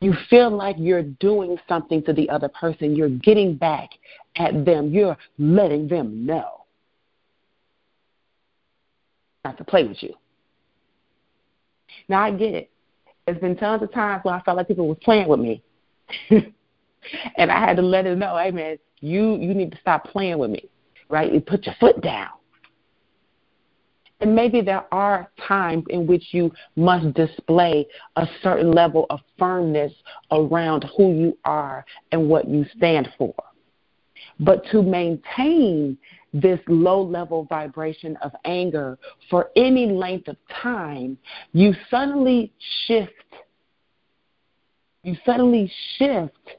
you 0.00 0.14
feel 0.28 0.50
like 0.50 0.76
you're 0.78 1.02
doing 1.02 1.56
something 1.68 2.02
to 2.04 2.12
the 2.12 2.28
other 2.28 2.48
person. 2.48 2.94
You're 2.94 3.08
getting 3.08 3.56
back 3.56 3.90
at 4.36 4.64
them. 4.64 4.90
You're 4.90 5.16
letting 5.38 5.88
them 5.88 6.26
know 6.26 6.66
not 9.46 9.56
to 9.58 9.64
play 9.64 9.84
with 9.84 10.02
you. 10.02 10.12
Now 12.08 12.22
I 12.22 12.30
get 12.32 12.54
it. 12.54 12.70
There's 13.24 13.38
been 13.38 13.56
tons 13.56 13.82
of 13.82 13.92
times 13.92 14.24
where 14.24 14.34
I 14.34 14.42
felt 14.42 14.56
like 14.56 14.68
people 14.68 14.88
were 14.88 14.94
playing 14.94 15.28
with 15.28 15.40
me. 15.40 15.62
and 16.30 17.50
I 17.50 17.58
had 17.60 17.76
to 17.76 17.82
let 17.82 18.04
them 18.04 18.18
know, 18.18 18.36
hey 18.36 18.50
man, 18.50 18.78
you 19.00 19.36
you 19.36 19.54
need 19.54 19.72
to 19.72 19.78
stop 19.80 20.04
playing 20.04 20.38
with 20.38 20.50
me. 20.50 20.68
Right? 21.08 21.32
You 21.32 21.40
put 21.40 21.66
your 21.66 21.74
foot 21.78 22.00
down. 22.00 22.35
And 24.20 24.34
maybe 24.34 24.60
there 24.62 24.84
are 24.92 25.30
times 25.46 25.84
in 25.90 26.06
which 26.06 26.28
you 26.32 26.50
must 26.74 27.12
display 27.14 27.86
a 28.16 28.26
certain 28.42 28.72
level 28.72 29.06
of 29.10 29.20
firmness 29.38 29.92
around 30.30 30.86
who 30.96 31.14
you 31.14 31.38
are 31.44 31.84
and 32.12 32.28
what 32.28 32.48
you 32.48 32.64
stand 32.76 33.08
for. 33.18 33.34
But 34.40 34.64
to 34.70 34.82
maintain 34.82 35.98
this 36.32 36.60
low 36.68 37.02
level 37.02 37.44
vibration 37.44 38.16
of 38.22 38.32
anger 38.44 38.98
for 39.30 39.50
any 39.56 39.86
length 39.86 40.28
of 40.28 40.36
time, 40.62 41.18
you 41.52 41.74
suddenly 41.90 42.52
shift 42.86 43.12
you 45.06 45.16
suddenly 45.24 45.70
shift 45.98 46.56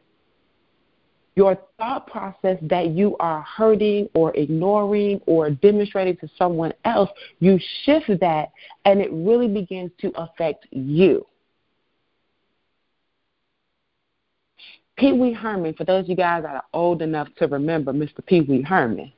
your 1.38 1.56
thought 1.78 2.08
process 2.08 2.58
that 2.64 2.88
you 2.90 3.16
are 3.20 3.44
hurting 3.44 4.10
or 4.16 4.36
ignoring 4.36 5.22
or 5.28 5.52
demonstrating 5.52 6.18
to 6.18 6.28
someone 6.36 6.74
else, 6.84 7.12
you 7.40 7.60
shift 7.84 8.08
that 8.20 8.50
and 8.86 9.00
it 9.00 9.12
really 9.14 9.48
begins 9.48 9.92
to 10.02 10.12
affect 10.16 10.66
you. 10.72 11.24
Pee 14.98 15.14
Wee 15.14 15.32
Herman, 15.32 15.76
for 15.76 15.84
those 15.84 16.06
of 16.06 16.10
you 16.10 16.16
guys 16.16 16.42
that 16.42 16.56
are 16.56 16.64
old 16.74 17.04
enough 17.04 17.28
to 17.38 17.46
remember 17.46 17.94
Mr. 17.94 18.26
Pee 18.26 18.42
Wee 18.42 18.64
Herman, 18.64 19.14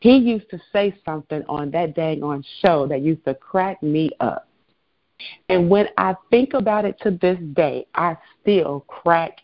he 0.00 0.16
used 0.16 0.50
to 0.50 0.60
say 0.70 0.94
something 1.02 1.42
on 1.48 1.70
that 1.70 1.96
dang 1.96 2.22
on 2.22 2.44
show 2.60 2.86
that 2.88 3.00
used 3.00 3.24
to 3.24 3.34
crack 3.34 3.82
me 3.82 4.10
up. 4.20 4.48
And 5.48 5.70
when 5.70 5.88
I 5.96 6.14
think 6.30 6.52
about 6.52 6.84
it 6.84 7.00
to 7.04 7.12
this 7.12 7.38
day, 7.54 7.86
I 7.94 8.18
still 8.42 8.80
crack 8.86 9.38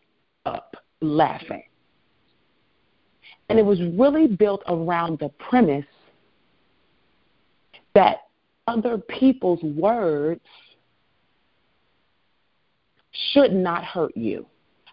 up 0.44 0.76
laughing. 1.00 1.62
And 3.48 3.58
it 3.58 3.64
was 3.64 3.80
really 3.98 4.26
built 4.26 4.62
around 4.66 5.18
the 5.18 5.30
premise 5.30 5.86
that 7.94 8.18
other 8.66 8.98
people's 8.98 9.62
words 9.62 10.42
should 13.32 13.52
not 13.52 13.84
hurt 13.84 14.16
you. 14.16 14.46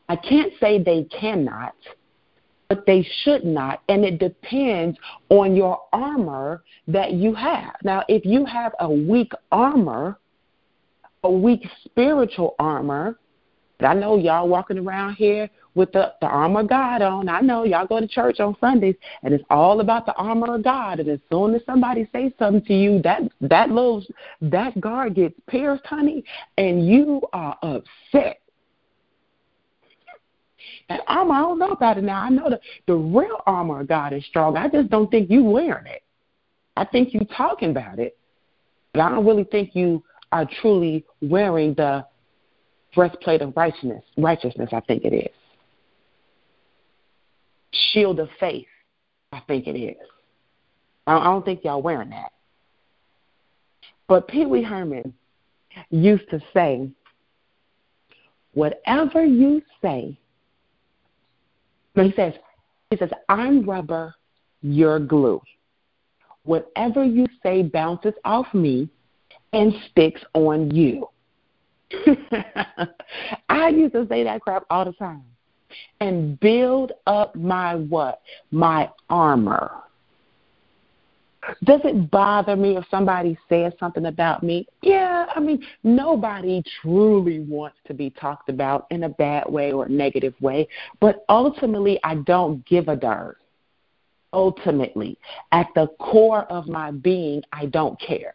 I 0.08 0.16
can't 0.16 0.54
say 0.60 0.82
they 0.82 1.04
cannot, 1.04 1.76
but 2.70 2.86
they 2.86 3.06
should 3.24 3.44
not. 3.44 3.82
And 3.90 4.06
it 4.06 4.20
depends 4.20 4.98
on 5.30 5.56
your 5.56 5.82
armor 5.92 6.64
that 6.88 7.14
you 7.14 7.34
have. 7.34 7.76
Now, 7.84 8.04
if 8.08 8.26
you 8.26 8.46
have 8.46 8.74
a 8.80 8.90
weak 8.90 9.32
armor, 9.52 10.20
a 11.24 11.30
weak 11.30 11.68
spiritual 11.84 12.56
armor, 12.60 13.20
I 13.80 13.94
know 13.94 14.18
y'all 14.18 14.48
walking 14.48 14.78
around 14.78 15.16
here 15.16 15.50
with 15.76 15.92
the, 15.92 16.14
the 16.22 16.28
armor 16.28 16.62
of 16.62 16.70
God 16.70 17.02
on. 17.02 17.30
I 17.30 17.42
know 17.42 17.64
y'all 17.64 17.86
go 17.86 18.00
to 18.00 18.08
church 18.08 18.40
on 18.40 18.56
Sundays 18.60 18.96
and 19.24 19.34
it's 19.34 19.44
all 19.50 19.82
about 19.82 20.06
the 20.06 20.16
armor 20.16 20.56
of 20.56 20.64
God. 20.64 21.00
And 21.00 21.10
as 21.10 21.20
soon 21.30 21.54
as 21.54 21.62
somebody 21.66 22.08
says 22.12 22.32
something 22.40 22.64
to 22.66 22.74
you, 22.74 23.02
that 23.04 23.22
that 23.42 23.70
little 23.70 24.04
that 24.42 24.80
guard 24.80 25.16
gets 25.16 25.36
pierced, 25.48 25.86
honey, 25.86 26.24
and 26.58 26.88
you 26.88 27.22
are 27.34 27.58
upset. 27.62 28.42
That 30.90 31.02
armor, 31.08 31.34
I 31.34 31.42
don't 31.42 31.60
know 31.60 31.72
about 31.72 31.98
it 31.98 32.04
now. 32.04 32.22
I 32.22 32.30
know 32.30 32.50
the, 32.50 32.60
the 32.88 32.96
real 32.96 33.42
armor 33.46 33.82
of 33.82 33.88
God 33.88 34.14
is 34.14 34.26
strong. 34.26 34.58
I 34.58 34.68
just 34.68 34.90
don't 34.90 35.12
think 35.12 35.30
you 35.30 35.44
wearing 35.44 35.86
it. 35.88 36.04
I 36.78 36.86
think 36.86 37.14
you 37.14 37.22
talking 37.38 37.72
about 37.72 38.00
it, 38.00 38.18
but 38.94 39.02
I 39.02 39.10
don't 39.10 39.26
really 39.26 39.46
think 39.46 39.76
you 39.76 40.04
are 40.32 40.48
truly 40.62 41.06
wearing 41.22 41.74
the 41.76 42.06
breastplate 42.94 43.42
of 43.42 43.56
righteousness. 43.56 44.04
Righteousness, 44.18 44.70
I 44.74 44.82
think 44.82 45.04
it 45.06 45.14
is. 45.14 45.45
Shield 47.92 48.20
of 48.20 48.30
faith, 48.40 48.68
I 49.32 49.42
think 49.48 49.68
it 49.68 49.78
is. 49.78 49.98
I 51.08 51.24
don't 51.24 51.46
think 51.46 51.64
y'all 51.64 51.82
wearing 51.82 52.10
that. 52.10 52.32
But 54.08 54.28
Pee 54.28 54.46
Wee 54.46 54.64
Herman 54.64 55.14
used 55.90 56.30
to 56.30 56.40
say, 56.54 56.90
whatever 58.54 59.24
you 59.26 59.62
say 59.82 60.18
he 62.04 62.14
says, 62.16 62.34
he 62.90 62.98
says, 62.98 63.10
I'm 63.30 63.68
rubber, 63.68 64.14
you're 64.62 65.00
glue. 65.00 65.42
Whatever 66.44 67.04
you 67.04 67.26
say 67.42 67.64
bounces 67.64 68.14
off 68.24 68.48
me 68.54 68.90
and 69.54 69.74
sticks 69.90 70.22
on 70.34 70.72
you. 70.72 71.08
I 73.50 73.70
used 73.70 73.94
to 73.94 74.06
say 74.10 74.24
that 74.24 74.42
crap 74.42 74.66
all 74.70 74.86
the 74.86 74.92
time. 74.94 75.24
And 76.00 76.40
build 76.40 76.92
up 77.08 77.36
my 77.36 77.76
what? 77.76 78.22
My 78.52 78.90
armor. 79.10 79.72
Does 81.64 81.82
it 81.84 82.10
bother 82.10 82.56
me 82.56 82.78
if 82.78 82.86
somebody 82.90 83.38
says 83.50 83.74
something 83.80 84.08
about 84.08 84.44
me? 84.44 84.68
Yeah, 84.82 85.28
I 85.36 85.40
mean, 85.40 85.64
nobody 85.84 86.64
truly 86.82 87.40
wants 87.40 87.78
to 87.88 87.94
be 87.94 88.10
talked 88.10 88.50
about 88.50 88.88
in 88.90 89.04
a 89.04 89.10
bad 89.10 89.50
way 89.50 89.72
or 89.72 89.86
a 89.86 89.90
negative 89.90 90.34
way, 90.42 90.68
but 91.00 91.24
ultimately, 91.30 92.00
I 92.04 92.16
don't 92.16 92.66
give 92.66 92.88
a 92.88 92.96
darn. 92.96 93.36
Ultimately, 94.34 95.18
at 95.52 95.68
the 95.76 95.88
core 96.00 96.44
of 96.52 96.68
my 96.68 96.92
being, 96.92 97.42
I 97.54 97.68
don't 97.68 98.00
care. 98.00 98.34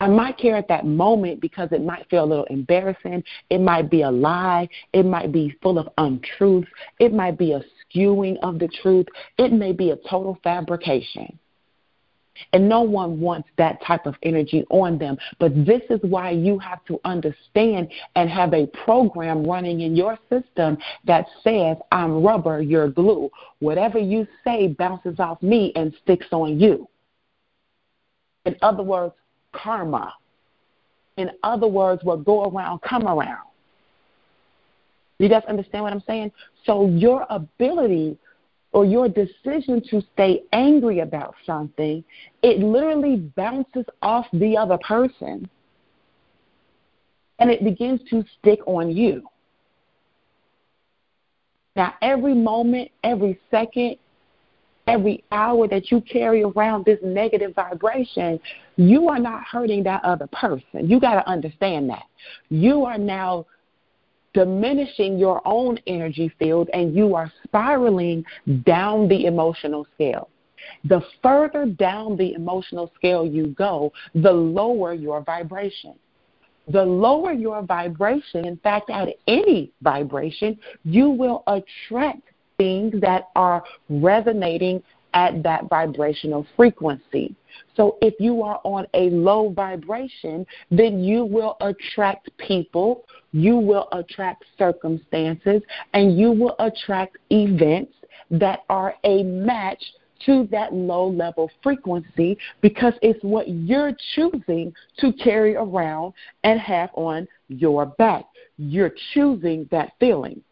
I 0.00 0.06
might 0.08 0.38
care 0.38 0.56
at 0.56 0.68
that 0.68 0.86
moment 0.86 1.40
because 1.40 1.70
it 1.72 1.82
might 1.82 2.08
feel 2.08 2.24
a 2.24 2.26
little 2.26 2.44
embarrassing. 2.44 3.24
It 3.50 3.60
might 3.60 3.90
be 3.90 4.02
a 4.02 4.10
lie. 4.10 4.68
It 4.92 5.04
might 5.04 5.32
be 5.32 5.56
full 5.62 5.78
of 5.78 5.88
untruth. 5.98 6.66
It 6.98 7.12
might 7.12 7.38
be 7.38 7.52
a 7.52 7.62
skewing 7.94 8.36
of 8.42 8.58
the 8.58 8.68
truth. 8.68 9.06
It 9.38 9.52
may 9.52 9.72
be 9.72 9.90
a 9.90 9.96
total 9.96 10.38
fabrication. 10.44 11.38
And 12.52 12.68
no 12.68 12.82
one 12.82 13.20
wants 13.20 13.48
that 13.58 13.82
type 13.82 14.06
of 14.06 14.14
energy 14.22 14.64
on 14.70 14.96
them. 14.96 15.18
But 15.40 15.66
this 15.66 15.82
is 15.90 15.98
why 16.02 16.30
you 16.30 16.58
have 16.60 16.84
to 16.84 17.00
understand 17.04 17.88
and 18.14 18.30
have 18.30 18.54
a 18.54 18.66
program 18.84 19.44
running 19.44 19.80
in 19.80 19.96
your 19.96 20.16
system 20.30 20.78
that 21.04 21.26
says, 21.42 21.76
I'm 21.90 22.22
rubber, 22.22 22.62
you're 22.62 22.88
glue. 22.88 23.30
Whatever 23.58 23.98
you 23.98 24.26
say 24.44 24.68
bounces 24.68 25.18
off 25.18 25.42
me 25.42 25.72
and 25.74 25.92
sticks 26.02 26.26
on 26.30 26.60
you. 26.60 26.88
In 28.44 28.56
other 28.62 28.82
words, 28.82 29.14
karma. 29.62 30.14
In 31.16 31.30
other 31.42 31.66
words, 31.66 32.04
what 32.04 32.24
go 32.24 32.44
around, 32.44 32.80
come 32.82 33.06
around. 33.06 33.46
You 35.18 35.28
guys 35.28 35.42
understand 35.48 35.82
what 35.82 35.92
I'm 35.92 36.02
saying? 36.06 36.30
So 36.64 36.86
your 36.86 37.26
ability 37.28 38.16
or 38.72 38.84
your 38.84 39.08
decision 39.08 39.82
to 39.90 40.02
stay 40.12 40.42
angry 40.52 41.00
about 41.00 41.34
something, 41.44 42.04
it 42.42 42.60
literally 42.60 43.16
bounces 43.16 43.84
off 44.02 44.26
the 44.32 44.56
other 44.56 44.78
person 44.78 45.48
and 47.40 47.50
it 47.50 47.64
begins 47.64 48.00
to 48.10 48.24
stick 48.38 48.60
on 48.66 48.90
you. 48.90 49.22
Now, 51.74 51.94
every 52.02 52.34
moment, 52.34 52.90
every 53.04 53.38
second, 53.50 53.96
every 54.88 55.22
hour 55.30 55.68
that 55.68 55.90
you 55.90 56.00
carry 56.00 56.42
around 56.42 56.84
this 56.84 56.98
negative 57.02 57.54
vibration, 57.54 58.40
you 58.76 59.08
are 59.08 59.18
not 59.18 59.44
hurting 59.44 59.82
that 59.84 60.04
other 60.04 60.26
person. 60.28 60.88
You 60.88 60.98
got 60.98 61.14
to 61.14 61.28
understand 61.28 61.90
that. 61.90 62.04
You 62.48 62.84
are 62.84 62.98
now 62.98 63.46
diminishing 64.34 65.18
your 65.18 65.40
own 65.44 65.78
energy 65.86 66.32
field 66.38 66.68
and 66.72 66.94
you 66.94 67.14
are 67.14 67.32
spiraling 67.44 68.24
down 68.64 69.08
the 69.08 69.26
emotional 69.26 69.86
scale. 69.94 70.28
The 70.84 71.00
further 71.22 71.66
down 71.66 72.16
the 72.16 72.34
emotional 72.34 72.92
scale 72.96 73.26
you 73.26 73.48
go, 73.48 73.92
the 74.14 74.32
lower 74.32 74.92
your 74.92 75.22
vibration. 75.22 75.94
The 76.70 76.84
lower 76.84 77.32
your 77.32 77.62
vibration, 77.62 78.44
in 78.44 78.58
fact, 78.58 78.90
at 78.90 79.08
any 79.26 79.72
vibration, 79.80 80.58
you 80.84 81.08
will 81.08 81.42
attract 81.46 82.22
things 82.58 83.00
that 83.00 83.28
are 83.36 83.62
resonating 83.88 84.82
at 85.14 85.42
that 85.42 85.68
vibrational 85.68 86.46
frequency. 86.56 87.34
So 87.76 87.96
if 88.02 88.14
you 88.18 88.42
are 88.42 88.60
on 88.64 88.86
a 88.94 89.10
low 89.10 89.50
vibration, 89.50 90.46
then 90.70 91.02
you 91.02 91.24
will 91.24 91.56
attract 91.60 92.30
people, 92.36 93.04
you 93.32 93.56
will 93.56 93.88
attract 93.92 94.44
circumstances, 94.58 95.62
and 95.94 96.18
you 96.18 96.30
will 96.32 96.56
attract 96.58 97.16
events 97.30 97.92
that 98.30 98.60
are 98.68 98.94
a 99.04 99.22
match 99.22 99.82
to 100.26 100.48
that 100.50 100.74
low 100.74 101.08
level 101.08 101.50
frequency 101.62 102.36
because 102.60 102.92
it's 103.02 103.22
what 103.22 103.48
you're 103.48 103.92
choosing 104.14 104.74
to 104.98 105.12
carry 105.12 105.54
around 105.54 106.12
and 106.42 106.58
have 106.60 106.90
on 106.94 107.26
your 107.48 107.86
back. 107.86 108.24
You're 108.56 108.92
choosing 109.14 109.68
that 109.70 109.92
feeling. 110.00 110.42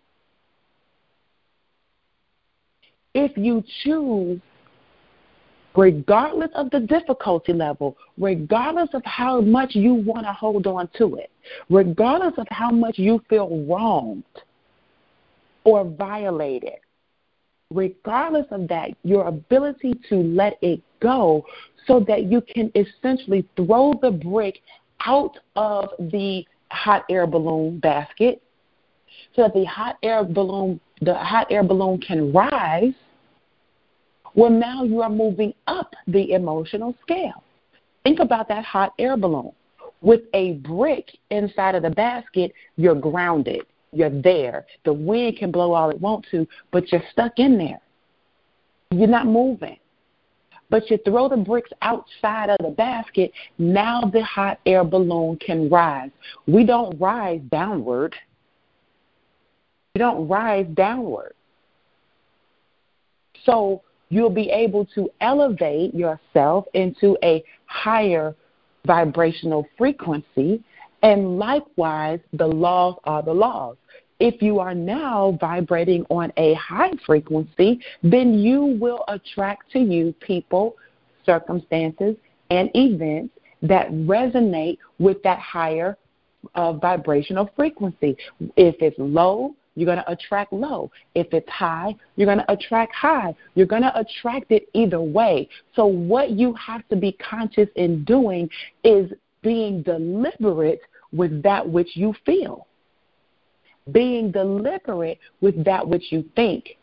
If 3.16 3.32
you 3.34 3.64
choose, 3.82 4.38
regardless 5.74 6.50
of 6.54 6.70
the 6.70 6.80
difficulty 6.80 7.54
level, 7.54 7.96
regardless 8.18 8.90
of 8.92 9.02
how 9.06 9.40
much 9.40 9.74
you 9.74 9.94
want 9.94 10.26
to 10.26 10.32
hold 10.34 10.66
on 10.66 10.86
to 10.98 11.16
it, 11.16 11.30
regardless 11.70 12.34
of 12.36 12.46
how 12.50 12.70
much 12.70 12.98
you 12.98 13.22
feel 13.30 13.64
wronged 13.66 14.22
or 15.64 15.82
violated, 15.82 16.78
regardless 17.70 18.46
of 18.50 18.68
that, 18.68 18.90
your 19.02 19.28
ability 19.28 19.94
to 20.10 20.16
let 20.16 20.58
it 20.60 20.82
go 21.00 21.42
so 21.86 22.00
that 22.00 22.24
you 22.24 22.42
can 22.42 22.70
essentially 22.74 23.48
throw 23.56 23.94
the 24.02 24.10
brick 24.10 24.60
out 25.06 25.38
of 25.56 25.88
the 26.12 26.44
hot 26.70 27.06
air 27.08 27.26
balloon 27.26 27.78
basket 27.78 28.42
so 29.34 29.42
that 29.42 29.54
the 29.54 29.64
hot 29.64 29.96
air 30.02 30.22
balloon 30.22 30.78
the 31.00 31.14
hot 31.14 31.46
air 31.50 31.62
balloon 31.62 32.00
can 32.00 32.32
rise 32.32 32.92
well, 34.36 34.50
now 34.50 34.84
you 34.84 35.00
are 35.00 35.10
moving 35.10 35.54
up 35.66 35.94
the 36.06 36.32
emotional 36.32 36.94
scale. 37.02 37.42
Think 38.04 38.20
about 38.20 38.48
that 38.48 38.64
hot 38.64 38.92
air 38.98 39.16
balloon. 39.16 39.50
With 40.02 40.22
a 40.34 40.52
brick 40.54 41.10
inside 41.30 41.74
of 41.74 41.82
the 41.82 41.90
basket, 41.90 42.52
you're 42.76 42.94
grounded. 42.94 43.62
You're 43.92 44.10
there. 44.10 44.66
The 44.84 44.92
wind 44.92 45.38
can 45.38 45.50
blow 45.50 45.72
all 45.72 45.88
it 45.90 46.00
wants 46.00 46.28
to, 46.30 46.46
but 46.70 46.92
you're 46.92 47.02
stuck 47.10 47.38
in 47.38 47.56
there. 47.56 47.80
You're 48.90 49.08
not 49.08 49.26
moving. 49.26 49.78
But 50.68 50.90
you 50.90 50.98
throw 50.98 51.28
the 51.28 51.36
bricks 51.36 51.70
outside 51.80 52.50
of 52.50 52.58
the 52.60 52.70
basket, 52.70 53.32
now 53.56 54.02
the 54.12 54.22
hot 54.22 54.60
air 54.66 54.84
balloon 54.84 55.38
can 55.38 55.70
rise. 55.70 56.10
We 56.46 56.64
don't 56.64 56.98
rise 57.00 57.40
downward. 57.50 58.14
We 59.94 60.00
don't 60.00 60.28
rise 60.28 60.66
downward. 60.74 61.32
So 63.44 63.82
you'll 64.08 64.30
be 64.30 64.50
able 64.50 64.84
to 64.94 65.10
elevate 65.20 65.94
yourself 65.94 66.66
into 66.74 67.16
a 67.22 67.42
higher 67.66 68.34
vibrational 68.86 69.66
frequency. 69.76 70.62
And 71.02 71.38
likewise, 71.38 72.20
the 72.32 72.46
laws 72.46 72.96
are 73.04 73.22
the 73.22 73.32
laws. 73.32 73.76
If 74.18 74.40
you 74.40 74.60
are 74.60 74.74
now 74.74 75.36
vibrating 75.40 76.06
on 76.08 76.32
a 76.38 76.54
high 76.54 76.92
frequency, 77.04 77.80
then 78.02 78.38
you 78.38 78.78
will 78.80 79.04
attract 79.08 79.70
to 79.72 79.78
you 79.78 80.14
people, 80.20 80.76
circumstances, 81.26 82.16
and 82.50 82.70
events 82.74 83.34
that 83.62 83.90
resonate 83.90 84.78
with 84.98 85.22
that 85.22 85.38
higher 85.38 85.98
uh, 86.54 86.72
vibrational 86.72 87.50
frequency. 87.56 88.16
If 88.56 88.76
it's 88.80 88.96
low, 88.98 89.54
you're 89.76 89.86
going 89.86 89.98
to 89.98 90.10
attract 90.10 90.52
low. 90.52 90.90
If 91.14 91.28
it's 91.32 91.48
high, 91.48 91.94
you're 92.16 92.26
going 92.26 92.38
to 92.38 92.52
attract 92.52 92.94
high. 92.94 93.34
You're 93.54 93.66
going 93.66 93.82
to 93.82 93.96
attract 93.96 94.50
it 94.50 94.68
either 94.74 95.00
way. 95.00 95.48
So, 95.74 95.86
what 95.86 96.30
you 96.30 96.52
have 96.54 96.86
to 96.88 96.96
be 96.96 97.12
conscious 97.12 97.68
in 97.76 98.02
doing 98.04 98.48
is 98.82 99.12
being 99.42 99.82
deliberate 99.82 100.80
with 101.12 101.42
that 101.44 101.68
which 101.68 101.90
you 101.94 102.14
feel 102.24 102.66
being 103.92 104.30
deliberate 104.30 105.18
with 105.40 105.64
that 105.64 105.86
which 105.86 106.10
you 106.10 106.24
think, 106.34 106.76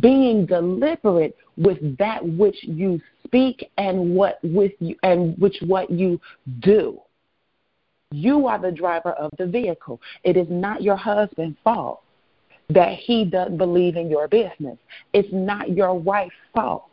being 0.00 0.46
deliberate 0.46 1.36
with 1.56 1.96
that 1.98 2.24
which 2.24 2.56
you 2.62 3.00
speak 3.24 3.70
and 3.78 4.14
what 4.14 4.38
with 4.42 4.72
you 4.78 4.94
and 5.02 5.36
which 5.38 5.56
what 5.66 5.90
you 5.90 6.20
do. 6.60 7.00
You 8.10 8.46
are 8.46 8.58
the 8.58 8.72
driver 8.72 9.12
of 9.12 9.30
the 9.38 9.46
vehicle. 9.46 10.00
It 10.24 10.36
is 10.36 10.46
not 10.50 10.82
your 10.82 10.96
husband's 10.96 11.58
fault 11.62 12.02
that 12.70 12.94
he 12.98 13.24
doesn't 13.24 13.58
believe 13.58 13.96
in 13.96 14.10
your 14.10 14.28
business. 14.28 14.78
It's 15.12 15.28
not 15.32 15.70
your 15.70 15.94
wife's 15.94 16.34
fault 16.54 16.84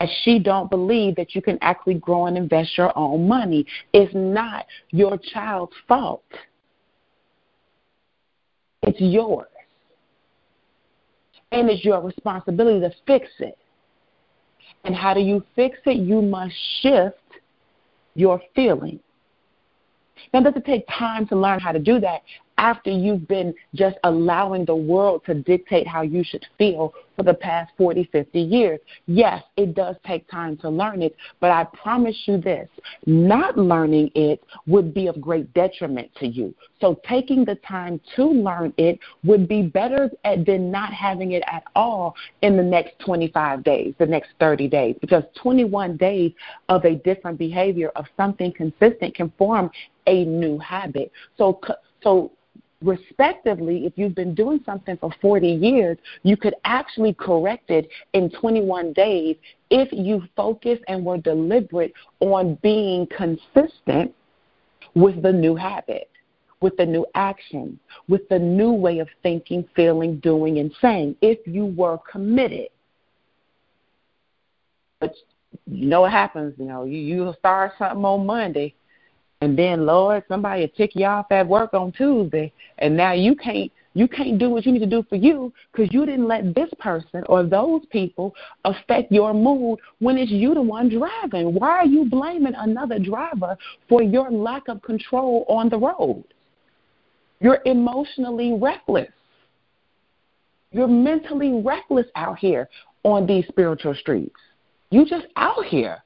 as 0.00 0.08
she 0.24 0.38
don't 0.38 0.68
believe 0.68 1.14
that 1.16 1.34
you 1.34 1.42
can 1.42 1.58
actually 1.60 1.94
grow 1.94 2.26
and 2.26 2.36
invest 2.36 2.76
your 2.76 2.96
own 2.96 3.28
money. 3.28 3.64
It's 3.92 4.12
not 4.14 4.66
your 4.90 5.16
child's 5.16 5.74
fault 5.86 6.24
it's 8.82 9.00
yours. 9.00 9.46
And 11.52 11.68
it's 11.68 11.84
your 11.84 12.00
responsibility 12.00 12.80
to 12.80 12.92
fix 13.06 13.28
it. 13.38 13.56
And 14.84 14.94
how 14.94 15.14
do 15.14 15.20
you 15.20 15.44
fix 15.54 15.78
it? 15.86 15.98
You 15.98 16.22
must 16.22 16.54
shift 16.80 17.16
your 18.14 18.40
feeling. 18.54 19.00
Now, 20.32 20.40
it 20.40 20.44
doesn't 20.44 20.64
take 20.64 20.84
time 20.88 21.26
to 21.28 21.36
learn 21.36 21.60
how 21.60 21.72
to 21.72 21.78
do 21.78 22.00
that 22.00 22.22
after 22.62 22.90
you've 22.90 23.26
been 23.26 23.52
just 23.74 23.96
allowing 24.04 24.64
the 24.64 24.74
world 24.74 25.22
to 25.26 25.34
dictate 25.34 25.84
how 25.86 26.02
you 26.02 26.22
should 26.22 26.46
feel 26.56 26.94
for 27.16 27.24
the 27.24 27.34
past 27.34 27.72
40, 27.76 28.08
50 28.12 28.40
years. 28.40 28.78
Yes, 29.06 29.42
it 29.56 29.74
does 29.74 29.96
take 30.06 30.30
time 30.30 30.56
to 30.58 30.70
learn 30.70 31.02
it, 31.02 31.16
but 31.40 31.50
I 31.50 31.64
promise 31.64 32.16
you 32.24 32.38
this 32.38 32.68
not 33.04 33.58
learning 33.58 34.12
it 34.14 34.42
would 34.68 34.94
be 34.94 35.08
of 35.08 35.20
great 35.20 35.52
detriment 35.54 36.08
to 36.20 36.26
you. 36.26 36.54
So 36.80 37.00
taking 37.06 37.44
the 37.44 37.56
time 37.56 38.00
to 38.14 38.24
learn 38.26 38.72
it 38.76 39.00
would 39.24 39.48
be 39.48 39.62
better 39.62 40.08
than 40.24 40.70
not 40.70 40.92
having 40.92 41.32
it 41.32 41.42
at 41.48 41.64
all 41.74 42.14
in 42.42 42.56
the 42.56 42.62
next 42.62 42.96
25 43.00 43.64
days, 43.64 43.92
the 43.98 44.06
next 44.06 44.30
30 44.38 44.68
days, 44.68 44.94
because 45.00 45.24
21 45.34 45.96
days 45.96 46.32
of 46.68 46.84
a 46.84 46.94
different 46.94 47.38
behavior 47.38 47.90
of 47.96 48.06
something 48.16 48.52
consistent 48.52 49.16
can 49.16 49.32
form 49.36 49.68
a 50.06 50.24
new 50.24 50.58
habit. 50.58 51.10
So, 51.36 51.60
so 52.02 52.30
respectively, 52.82 53.86
if 53.86 53.92
you've 53.96 54.14
been 54.14 54.34
doing 54.34 54.60
something 54.64 54.96
for 54.96 55.10
40 55.20 55.48
years, 55.48 55.98
you 56.22 56.36
could 56.36 56.54
actually 56.64 57.14
correct 57.14 57.70
it 57.70 57.88
in 58.12 58.30
21 58.30 58.92
days 58.92 59.36
if 59.70 59.88
you 59.92 60.22
focus 60.36 60.78
and 60.88 61.04
were 61.04 61.18
deliberate 61.18 61.92
on 62.20 62.56
being 62.62 63.06
consistent 63.06 64.14
with 64.94 65.22
the 65.22 65.32
new 65.32 65.54
habit, 65.54 66.10
with 66.60 66.76
the 66.76 66.86
new 66.86 67.06
action, 67.14 67.78
with 68.08 68.28
the 68.28 68.38
new 68.38 68.72
way 68.72 68.98
of 68.98 69.08
thinking, 69.22 69.64
feeling, 69.74 70.18
doing, 70.18 70.58
and 70.58 70.72
saying, 70.80 71.16
if 71.22 71.38
you 71.46 71.66
were 71.66 71.98
committed. 72.10 72.68
But 75.00 75.14
you 75.66 75.86
know 75.86 76.02
what 76.02 76.12
happens, 76.12 76.54
you 76.58 76.66
know, 76.66 76.84
you, 76.84 76.98
you 76.98 77.34
start 77.38 77.72
something 77.78 78.04
on 78.04 78.26
Monday 78.26 78.74
and 79.42 79.58
then 79.58 79.86
Lord, 79.86 80.22
somebody 80.28 80.60
will 80.60 80.68
tick 80.68 80.92
you 80.94 81.04
off 81.04 81.26
at 81.32 81.48
work 81.48 81.74
on 81.74 81.90
Tuesday, 81.90 82.52
and 82.78 82.96
now 82.96 83.10
you 83.12 83.34
can't 83.34 83.72
you 83.92 84.06
can't 84.06 84.38
do 84.38 84.48
what 84.48 84.64
you 84.64 84.70
need 84.70 84.78
to 84.78 84.86
do 84.86 85.04
for 85.10 85.16
you 85.16 85.52
because 85.72 85.92
you 85.92 86.06
didn't 86.06 86.28
let 86.28 86.54
this 86.54 86.70
person 86.78 87.24
or 87.26 87.42
those 87.42 87.82
people 87.90 88.32
affect 88.64 89.10
your 89.10 89.34
mood 89.34 89.80
when 89.98 90.16
it's 90.16 90.30
you 90.30 90.54
the 90.54 90.62
one 90.62 90.88
driving. 90.88 91.54
Why 91.54 91.70
are 91.70 91.86
you 91.86 92.08
blaming 92.08 92.54
another 92.56 93.00
driver 93.00 93.58
for 93.88 94.00
your 94.00 94.30
lack 94.30 94.68
of 94.68 94.80
control 94.80 95.44
on 95.48 95.68
the 95.68 95.76
road? 95.76 96.22
You're 97.40 97.62
emotionally 97.66 98.52
reckless. 98.52 99.10
You're 100.70 100.86
mentally 100.86 101.60
reckless 101.62 102.06
out 102.14 102.38
here 102.38 102.68
on 103.02 103.26
these 103.26 103.46
spiritual 103.48 103.96
streets. 103.96 104.40
You 104.90 105.04
just 105.04 105.26
out 105.34 105.64
here 105.64 106.00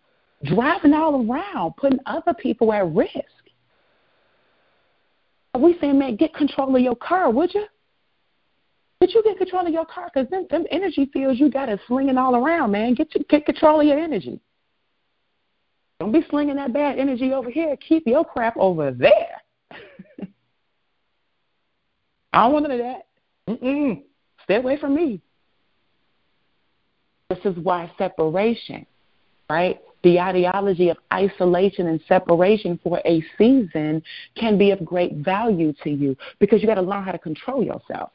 driving 0.46 0.94
all 0.94 1.26
around, 1.28 1.74
putting 1.76 1.98
other 2.06 2.35
people 2.35 2.72
at 2.72 2.87
risk. 2.92 3.14
We 5.59 5.76
saying, 5.80 5.98
man, 5.98 6.16
get 6.16 6.35
control 6.35 6.76
of 6.76 6.82
your 6.82 6.96
car, 6.96 7.30
would 7.30 7.54
you? 7.54 7.64
Would 9.00 9.12
you 9.14 9.22
get 9.22 9.38
control 9.38 9.66
of 9.66 9.72
your 9.72 9.87
car? 9.87 10.11
Because 10.12 10.28
them, 10.30 10.46
them 10.50 10.64
energy 10.70 11.09
fields 11.12 11.40
you 11.40 11.50
got 11.50 11.68
is 11.68 11.78
slinging 11.87 12.18
all 12.18 12.37
around, 12.37 12.72
man. 12.72 12.94
Get, 12.94 13.14
you, 13.14 13.24
get 13.28 13.46
control 13.46 13.80
of 13.80 13.87
your 13.87 13.98
energy. 13.98 14.40
Don't 16.00 16.12
be 16.12 16.24
slinging 16.28 16.56
that 16.56 16.72
bad 16.72 16.98
energy 16.98 17.32
over 17.32 17.50
here. 17.50 17.76
Keep 17.88 18.06
your 18.06 18.24
crap 18.24 18.56
over 18.56 18.90
there. 18.90 19.40
I 22.32 22.42
don't 22.42 22.52
want 22.52 22.68
none 22.68 22.78
of 22.78 22.85
that. 22.87 23.06
Mm-mm. 23.48 24.02
Stay 24.44 24.56
away 24.56 24.78
from 24.78 24.94
me. 24.94 25.22
This 27.30 27.38
is 27.44 27.56
why 27.56 27.90
separation, 27.98 28.87
right? 29.50 29.80
The 30.07 30.21
ideology 30.21 30.88
of 30.88 30.99
isolation 31.12 31.88
and 31.88 32.01
separation 32.07 32.79
for 32.85 33.03
a 33.05 33.21
season 33.37 34.05
can 34.37 34.57
be 34.57 34.71
of 34.71 34.85
great 34.85 35.16
value 35.16 35.75
to 35.83 35.90
you 35.90 36.16
because 36.38 36.61
you 36.61 36.69
got 36.69 36.77
to 36.77 36.83
learn 36.83 37.03
how 37.03 37.11
to 37.11 37.19
control 37.19 37.61
yourself. 37.61 38.12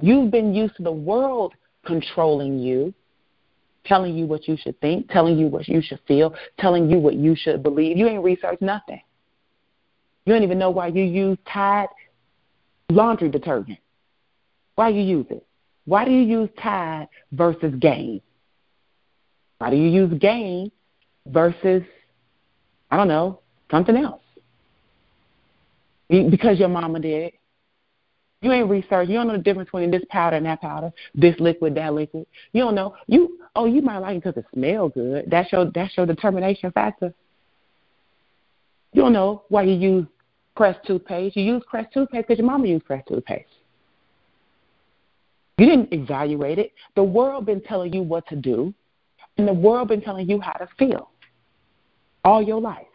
You've 0.00 0.30
been 0.30 0.54
used 0.54 0.76
to 0.76 0.84
the 0.84 0.92
world 0.92 1.54
controlling 1.84 2.60
you, 2.60 2.94
telling 3.84 4.16
you 4.16 4.26
what 4.26 4.46
you 4.46 4.56
should 4.56 4.80
think, 4.80 5.10
telling 5.10 5.36
you 5.36 5.48
what 5.48 5.66
you 5.66 5.82
should 5.82 5.98
feel, 6.06 6.36
telling 6.56 6.88
you 6.88 6.98
what 6.98 7.14
you 7.14 7.34
should 7.34 7.64
believe. 7.64 7.96
You 7.96 8.06
ain't 8.06 8.22
researched 8.22 8.62
nothing. 8.62 9.00
You 10.24 10.34
don't 10.34 10.44
even 10.44 10.60
know 10.60 10.70
why 10.70 10.86
you 10.86 11.02
use 11.02 11.36
Tide 11.52 11.88
laundry 12.90 13.28
detergent. 13.28 13.80
Why 14.76 14.90
you 14.90 15.02
use 15.02 15.26
it? 15.30 15.44
Why 15.84 16.04
do 16.04 16.12
you 16.12 16.22
use 16.22 16.48
Tide 16.62 17.08
versus 17.32 17.74
Gain? 17.80 18.20
Why 19.58 19.70
do 19.70 19.76
you 19.76 19.88
use 19.88 20.12
gain 20.18 20.70
versus, 21.26 21.82
I 22.90 22.96
don't 22.96 23.08
know, 23.08 23.40
something 23.70 23.96
else? 23.96 24.22
Because 26.08 26.58
your 26.58 26.68
mama 26.68 27.00
did 27.00 27.22
it. 27.24 27.34
You 28.42 28.52
ain't 28.52 28.68
researched. 28.68 29.10
You 29.10 29.16
don't 29.16 29.28
know 29.28 29.36
the 29.36 29.42
difference 29.42 29.68
between 29.68 29.90
this 29.90 30.04
powder 30.10 30.36
and 30.36 30.46
that 30.46 30.60
powder, 30.60 30.92
this 31.14 31.34
liquid, 31.40 31.74
that 31.76 31.94
liquid. 31.94 32.26
You 32.52 32.62
don't 32.62 32.74
know. 32.74 32.94
You 33.06 33.38
oh, 33.56 33.64
you 33.64 33.80
might 33.80 33.98
like 33.98 34.16
it 34.16 34.24
because 34.24 34.36
it 34.36 34.46
smells 34.52 34.92
good. 34.94 35.24
That's 35.28 35.50
your 35.50 35.70
that's 35.74 35.96
your 35.96 36.06
determination 36.06 36.70
factor. 36.70 37.12
You 38.92 39.02
don't 39.02 39.14
know 39.14 39.44
why 39.48 39.62
you 39.62 39.74
use 39.74 40.06
Crest 40.54 40.80
toothpaste. 40.86 41.36
You 41.36 41.42
use 41.44 41.62
Crest 41.68 41.92
toothpaste 41.92 42.28
because 42.28 42.38
your 42.38 42.46
mama 42.46 42.66
used 42.66 42.84
Crest 42.84 43.08
toothpaste. 43.08 43.48
You 45.58 45.66
didn't 45.66 45.92
evaluate 45.92 46.58
it. 46.58 46.72
The 46.94 47.02
world 47.02 47.46
been 47.46 47.62
telling 47.62 47.92
you 47.92 48.02
what 48.02 48.26
to 48.28 48.36
do. 48.36 48.74
And 49.38 49.46
the 49.46 49.52
world 49.52 49.88
been 49.88 50.00
telling 50.00 50.28
you 50.28 50.40
how 50.40 50.52
to 50.52 50.68
feel 50.78 51.10
all 52.24 52.42
your 52.42 52.60
life. 52.60 52.86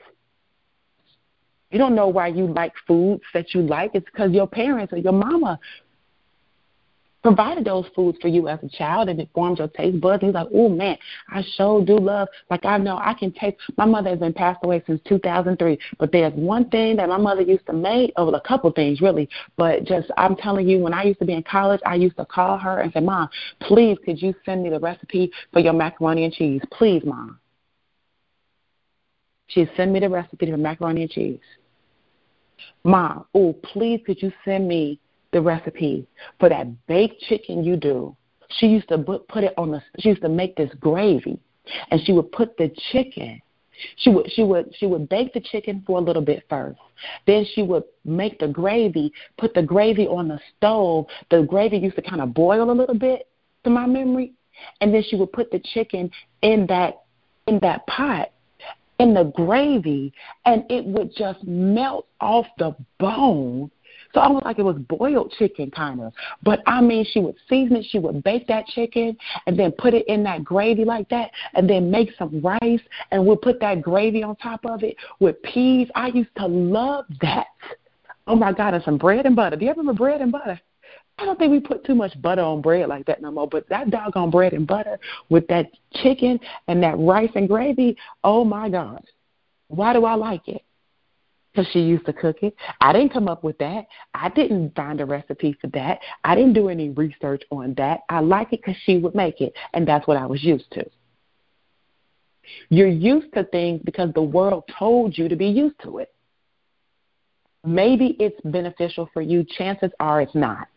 You 1.69 1.77
don't 1.77 1.95
know 1.95 2.07
why 2.07 2.27
you 2.27 2.47
like 2.47 2.73
foods 2.87 3.23
that 3.33 3.53
you 3.53 3.61
like. 3.61 3.91
It's 3.93 4.05
because 4.05 4.31
your 4.31 4.47
parents 4.47 4.91
or 4.91 4.97
your 4.97 5.13
mama 5.13 5.59
provided 7.23 7.65
those 7.65 7.85
foods 7.95 8.17
for 8.21 8.27
you 8.27 8.47
as 8.47 8.59
a 8.63 8.69
child 8.69 9.09
and 9.09 9.19
it 9.19 9.29
formed 9.33 9.59
your 9.59 9.67
taste 9.69 9.99
buds. 10.01 10.23
You're 10.23 10.31
like, 10.31 10.47
oh 10.53 10.69
man, 10.69 10.97
I 11.29 11.43
sure 11.55 11.83
do 11.83 11.97
love. 11.97 12.27
Like 12.49 12.65
I 12.65 12.77
know 12.77 12.97
I 12.97 13.13
can 13.13 13.31
taste. 13.31 13.57
My 13.77 13.85
mother 13.85 14.09
has 14.09 14.19
been 14.19 14.33
passed 14.33 14.59
away 14.63 14.83
since 14.87 15.01
2003, 15.07 15.77
but 15.99 16.11
there's 16.11 16.33
one 16.33 16.69
thing 16.69 16.95
that 16.97 17.09
my 17.09 17.17
mother 17.17 17.41
used 17.41 17.65
to 17.67 17.73
make. 17.73 18.13
Oh, 18.17 18.29
a 18.31 18.41
couple 18.41 18.71
things 18.71 19.01
really, 19.01 19.29
but 19.57 19.83
just 19.83 20.09
I'm 20.17 20.35
telling 20.35 20.67
you, 20.67 20.79
when 20.79 20.93
I 20.93 21.03
used 21.03 21.19
to 21.19 21.25
be 21.25 21.33
in 21.33 21.43
college, 21.43 21.81
I 21.85 21.95
used 21.95 22.17
to 22.17 22.25
call 22.25 22.57
her 22.57 22.79
and 22.79 22.91
say, 22.93 22.99
Mom, 22.99 23.29
please, 23.61 23.97
could 24.03 24.21
you 24.21 24.33
send 24.45 24.63
me 24.63 24.69
the 24.69 24.79
recipe 24.79 25.31
for 25.51 25.59
your 25.59 25.73
macaroni 25.73 26.25
and 26.25 26.33
cheese, 26.33 26.61
please, 26.71 27.03
Mom. 27.05 27.39
She'd 29.47 29.69
send 29.75 29.91
me 29.91 29.99
the 29.99 30.09
recipe 30.09 30.49
for 30.49 30.57
macaroni 30.57 31.01
and 31.01 31.11
cheese. 31.11 31.39
Mom, 32.83 33.25
oh, 33.35 33.53
please, 33.53 34.01
could 34.05 34.21
you 34.21 34.31
send 34.45 34.67
me 34.67 34.99
the 35.31 35.41
recipe 35.41 36.07
for 36.39 36.49
that 36.49 36.67
baked 36.87 37.21
chicken 37.21 37.63
you 37.63 37.75
do. 37.75 38.15
She 38.59 38.67
used 38.67 38.89
to 38.89 38.97
put 38.97 39.43
it 39.43 39.53
on 39.57 39.71
the. 39.71 39.81
She 39.99 40.09
used 40.09 40.21
to 40.21 40.29
make 40.29 40.55
this 40.55 40.71
gravy, 40.79 41.39
and 41.89 42.01
she 42.05 42.11
would 42.11 42.31
put 42.31 42.57
the 42.57 42.71
chicken. 42.91 43.41
She 43.97 44.09
would 44.09 44.31
she 44.31 44.43
would 44.43 44.75
she 44.77 44.85
would 44.85 45.07
bake 45.09 45.33
the 45.33 45.39
chicken 45.39 45.83
for 45.87 45.99
a 45.99 46.01
little 46.01 46.21
bit 46.21 46.43
first. 46.49 46.79
Then 47.25 47.45
she 47.53 47.63
would 47.63 47.83
make 48.03 48.39
the 48.39 48.47
gravy, 48.47 49.11
put 49.37 49.53
the 49.53 49.63
gravy 49.63 50.05
on 50.05 50.27
the 50.27 50.39
stove. 50.57 51.07
The 51.29 51.43
gravy 51.43 51.77
used 51.77 51.95
to 51.95 52.01
kind 52.01 52.21
of 52.21 52.33
boil 52.33 52.69
a 52.69 52.73
little 52.73 52.97
bit, 52.97 53.27
to 53.63 53.69
my 53.69 53.85
memory, 53.85 54.33
and 54.81 54.93
then 54.93 55.03
she 55.07 55.15
would 55.15 55.31
put 55.31 55.49
the 55.49 55.59
chicken 55.59 56.11
in 56.41 56.67
that 56.67 57.03
in 57.47 57.57
that 57.59 57.87
pot 57.87 58.31
in 58.99 59.15
the 59.15 59.23
gravy, 59.35 60.13
and 60.45 60.63
it 60.69 60.85
would 60.85 61.15
just 61.15 61.43
melt 61.43 62.05
off 62.19 62.45
the 62.59 62.75
bone 62.99 63.71
so 64.13 64.19
almost 64.19 64.45
like 64.45 64.59
it 64.59 64.63
was 64.63 64.77
boiled 64.77 65.33
chicken 65.37 65.71
kind 65.71 66.01
of. 66.01 66.13
But 66.43 66.61
I 66.65 66.81
mean, 66.81 67.05
she 67.11 67.19
would 67.19 67.35
season 67.49 67.77
it, 67.77 67.85
she 67.89 67.99
would 67.99 68.23
bake 68.23 68.47
that 68.47 68.65
chicken 68.67 69.17
and 69.47 69.57
then 69.57 69.71
put 69.71 69.93
it 69.93 70.07
in 70.07 70.23
that 70.23 70.43
gravy 70.43 70.85
like 70.85 71.09
that 71.09 71.31
and 71.53 71.69
then 71.69 71.89
make 71.89 72.09
some 72.17 72.41
rice 72.41 72.81
and 73.11 73.25
we'll 73.25 73.37
put 73.37 73.59
that 73.61 73.81
gravy 73.81 74.23
on 74.23 74.35
top 74.37 74.65
of 74.65 74.83
it 74.83 74.95
with 75.19 75.41
peas. 75.43 75.89
I 75.95 76.07
used 76.07 76.35
to 76.37 76.47
love 76.47 77.05
that. 77.21 77.47
Oh 78.27 78.35
my 78.35 78.53
God, 78.53 78.73
and 78.73 78.83
some 78.83 78.97
bread 78.97 79.25
and 79.25 79.35
butter. 79.35 79.55
Do 79.55 79.65
you 79.65 79.71
ever 79.71 79.79
remember 79.79 79.97
bread 79.97 80.21
and 80.21 80.31
butter? 80.31 80.59
I 81.17 81.25
don't 81.25 81.37
think 81.37 81.51
we 81.51 81.59
put 81.59 81.85
too 81.85 81.95
much 81.95 82.19
butter 82.21 82.41
on 82.41 82.61
bread 82.61 82.89
like 82.89 83.05
that 83.05 83.21
no 83.21 83.31
more, 83.31 83.47
but 83.47 83.67
that 83.69 83.89
doggone 83.91 84.31
bread 84.31 84.53
and 84.53 84.65
butter 84.65 84.97
with 85.29 85.45
that 85.47 85.67
chicken 85.93 86.39
and 86.67 86.81
that 86.81 86.97
rice 86.97 87.29
and 87.35 87.47
gravy, 87.47 87.95
oh 88.23 88.43
my 88.43 88.69
God. 88.69 89.03
Why 89.67 89.93
do 89.93 90.05
I 90.05 90.15
like 90.15 90.47
it? 90.47 90.63
Because 91.51 91.69
she 91.71 91.79
used 91.79 92.05
to 92.05 92.13
cook 92.13 92.37
it. 92.43 92.55
I 92.79 92.93
didn't 92.93 93.13
come 93.13 93.27
up 93.27 93.43
with 93.43 93.57
that. 93.57 93.85
I 94.13 94.29
didn't 94.29 94.75
find 94.75 95.01
a 95.01 95.05
recipe 95.05 95.57
for 95.59 95.67
that. 95.67 95.99
I 96.23 96.35
didn't 96.35 96.53
do 96.53 96.69
any 96.69 96.89
research 96.89 97.43
on 97.51 97.73
that. 97.77 98.01
I 98.09 98.19
like 98.19 98.53
it 98.53 98.61
because 98.61 98.79
she 98.83 98.97
would 98.97 99.15
make 99.15 99.41
it, 99.41 99.53
and 99.73 99.87
that's 99.87 100.07
what 100.07 100.17
I 100.17 100.25
was 100.25 100.43
used 100.43 100.71
to. 100.71 100.85
You're 102.69 102.87
used 102.87 103.33
to 103.33 103.43
things 103.45 103.81
because 103.83 104.13
the 104.13 104.21
world 104.21 104.63
told 104.77 105.17
you 105.17 105.27
to 105.27 105.35
be 105.35 105.47
used 105.47 105.79
to 105.83 105.99
it. 105.99 106.13
Maybe 107.63 108.15
it's 108.19 108.39
beneficial 108.43 109.09
for 109.13 109.21
you. 109.21 109.45
Chances 109.57 109.91
are 109.99 110.21
it's 110.21 110.33
not. 110.33 110.67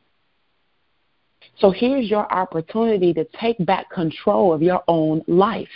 So 1.58 1.70
here's 1.70 2.10
your 2.10 2.30
opportunity 2.32 3.12
to 3.14 3.24
take 3.40 3.64
back 3.64 3.90
control 3.90 4.52
of 4.52 4.62
your 4.62 4.82
own 4.88 5.22
life. 5.26 5.68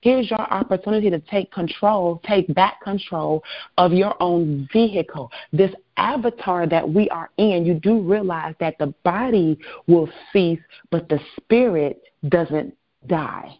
Here's 0.00 0.30
your 0.30 0.40
opportunity 0.40 1.10
to 1.10 1.18
take 1.18 1.50
control, 1.52 2.20
take 2.24 2.52
back 2.54 2.80
control 2.82 3.42
of 3.78 3.92
your 3.92 4.14
own 4.22 4.68
vehicle. 4.72 5.30
This 5.52 5.72
avatar 5.96 6.68
that 6.68 6.88
we 6.88 7.08
are 7.10 7.30
in, 7.36 7.66
you 7.66 7.74
do 7.74 8.00
realize 8.00 8.54
that 8.60 8.78
the 8.78 8.94
body 9.02 9.58
will 9.88 10.08
cease, 10.32 10.60
but 10.90 11.08
the 11.08 11.18
spirit 11.36 12.00
doesn't 12.28 12.76
die. 13.08 13.58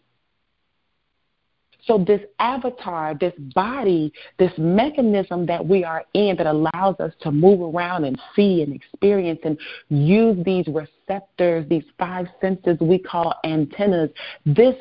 So, 1.88 1.96
this 1.96 2.20
avatar, 2.38 3.14
this 3.18 3.32
body, 3.54 4.12
this 4.38 4.52
mechanism 4.58 5.46
that 5.46 5.66
we 5.66 5.84
are 5.84 6.04
in 6.12 6.36
that 6.36 6.46
allows 6.46 7.00
us 7.00 7.14
to 7.22 7.32
move 7.32 7.74
around 7.74 8.04
and 8.04 8.20
see 8.36 8.62
and 8.62 8.74
experience 8.74 9.40
and 9.42 9.58
use 9.88 10.36
these 10.44 10.66
receptors, 10.68 11.66
these 11.68 11.84
five 11.98 12.26
senses 12.42 12.76
we 12.78 12.98
call 12.98 13.34
antennas, 13.42 14.10
this 14.44 14.74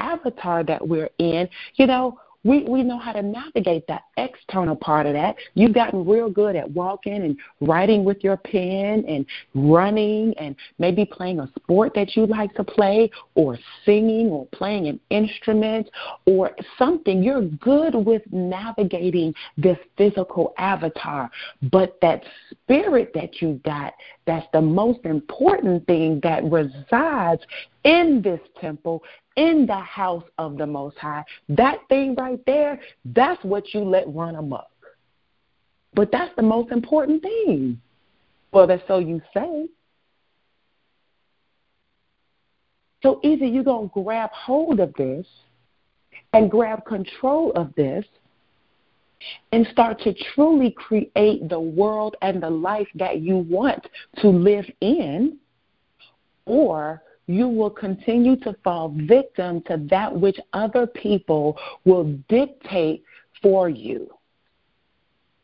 avatar 0.00 0.64
that 0.64 0.86
we're 0.86 1.10
in, 1.18 1.48
you 1.74 1.86
know, 1.86 2.18
we, 2.42 2.62
we 2.64 2.82
know 2.82 2.98
how 2.98 3.12
to 3.12 3.22
navigate 3.22 3.86
that 3.88 4.04
external 4.16 4.74
part 4.74 5.06
of 5.06 5.12
that. 5.12 5.36
You've 5.54 5.74
gotten 5.74 6.06
real 6.06 6.30
good 6.30 6.56
at 6.56 6.70
walking 6.70 7.22
and 7.22 7.36
writing 7.60 8.02
with 8.02 8.24
your 8.24 8.38
pen 8.38 9.04
and 9.06 9.26
running 9.54 10.32
and 10.38 10.56
maybe 10.78 11.04
playing 11.04 11.40
a 11.40 11.50
sport 11.56 11.92
that 11.94 12.16
you 12.16 12.26
like 12.26 12.54
to 12.54 12.64
play 12.64 13.10
or 13.34 13.58
singing 13.84 14.28
or 14.28 14.46
playing 14.46 14.88
an 14.88 15.00
instrument 15.10 15.90
or 16.26 16.52
something. 16.78 17.22
You're 17.22 17.42
good 17.42 17.94
with 17.94 18.22
navigating 18.32 19.34
this 19.58 19.78
physical 19.98 20.54
avatar. 20.56 21.30
But 21.70 21.98
that 22.00 22.22
spirit 22.50 23.12
that 23.14 23.42
you 23.42 23.60
got, 23.66 23.92
that's 24.26 24.46
the 24.54 24.62
most 24.62 25.04
important 25.04 25.86
thing 25.86 26.20
that 26.22 26.42
resides 26.44 27.42
in 27.84 28.22
this 28.22 28.40
temple 28.60 29.02
in 29.36 29.66
the 29.66 29.78
house 29.78 30.24
of 30.38 30.56
the 30.58 30.66
Most 30.66 30.98
High. 30.98 31.24
That 31.48 31.78
thing 31.88 32.14
right 32.16 32.40
there, 32.46 32.80
that's 33.04 33.42
what 33.44 33.72
you 33.72 33.80
let 33.80 34.12
run 34.14 34.34
amok. 34.34 34.68
But 35.94 36.10
that's 36.12 36.34
the 36.36 36.42
most 36.42 36.70
important 36.72 37.22
thing. 37.22 37.80
Well, 38.52 38.66
that's 38.66 38.82
so 38.86 38.98
you 38.98 39.20
say. 39.34 39.68
So 43.02 43.20
either 43.22 43.46
you're 43.46 43.64
going 43.64 43.88
to 43.88 44.02
grab 44.02 44.30
hold 44.32 44.80
of 44.80 44.92
this 44.94 45.26
and 46.32 46.50
grab 46.50 46.84
control 46.84 47.52
of 47.52 47.74
this 47.74 48.04
and 49.52 49.66
start 49.72 50.00
to 50.00 50.14
truly 50.34 50.70
create 50.70 51.48
the 51.48 51.60
world 51.60 52.16
and 52.22 52.42
the 52.42 52.50
life 52.50 52.88
that 52.94 53.20
you 53.20 53.38
want 53.38 53.86
to 54.18 54.28
live 54.28 54.64
in, 54.80 55.36
or 56.46 57.02
you 57.34 57.48
will 57.48 57.70
continue 57.70 58.36
to 58.36 58.54
fall 58.64 58.94
victim 58.96 59.62
to 59.62 59.76
that 59.90 60.14
which 60.14 60.38
other 60.52 60.86
people 60.86 61.58
will 61.84 62.04
dictate 62.28 63.04
for 63.42 63.68
you. 63.68 64.10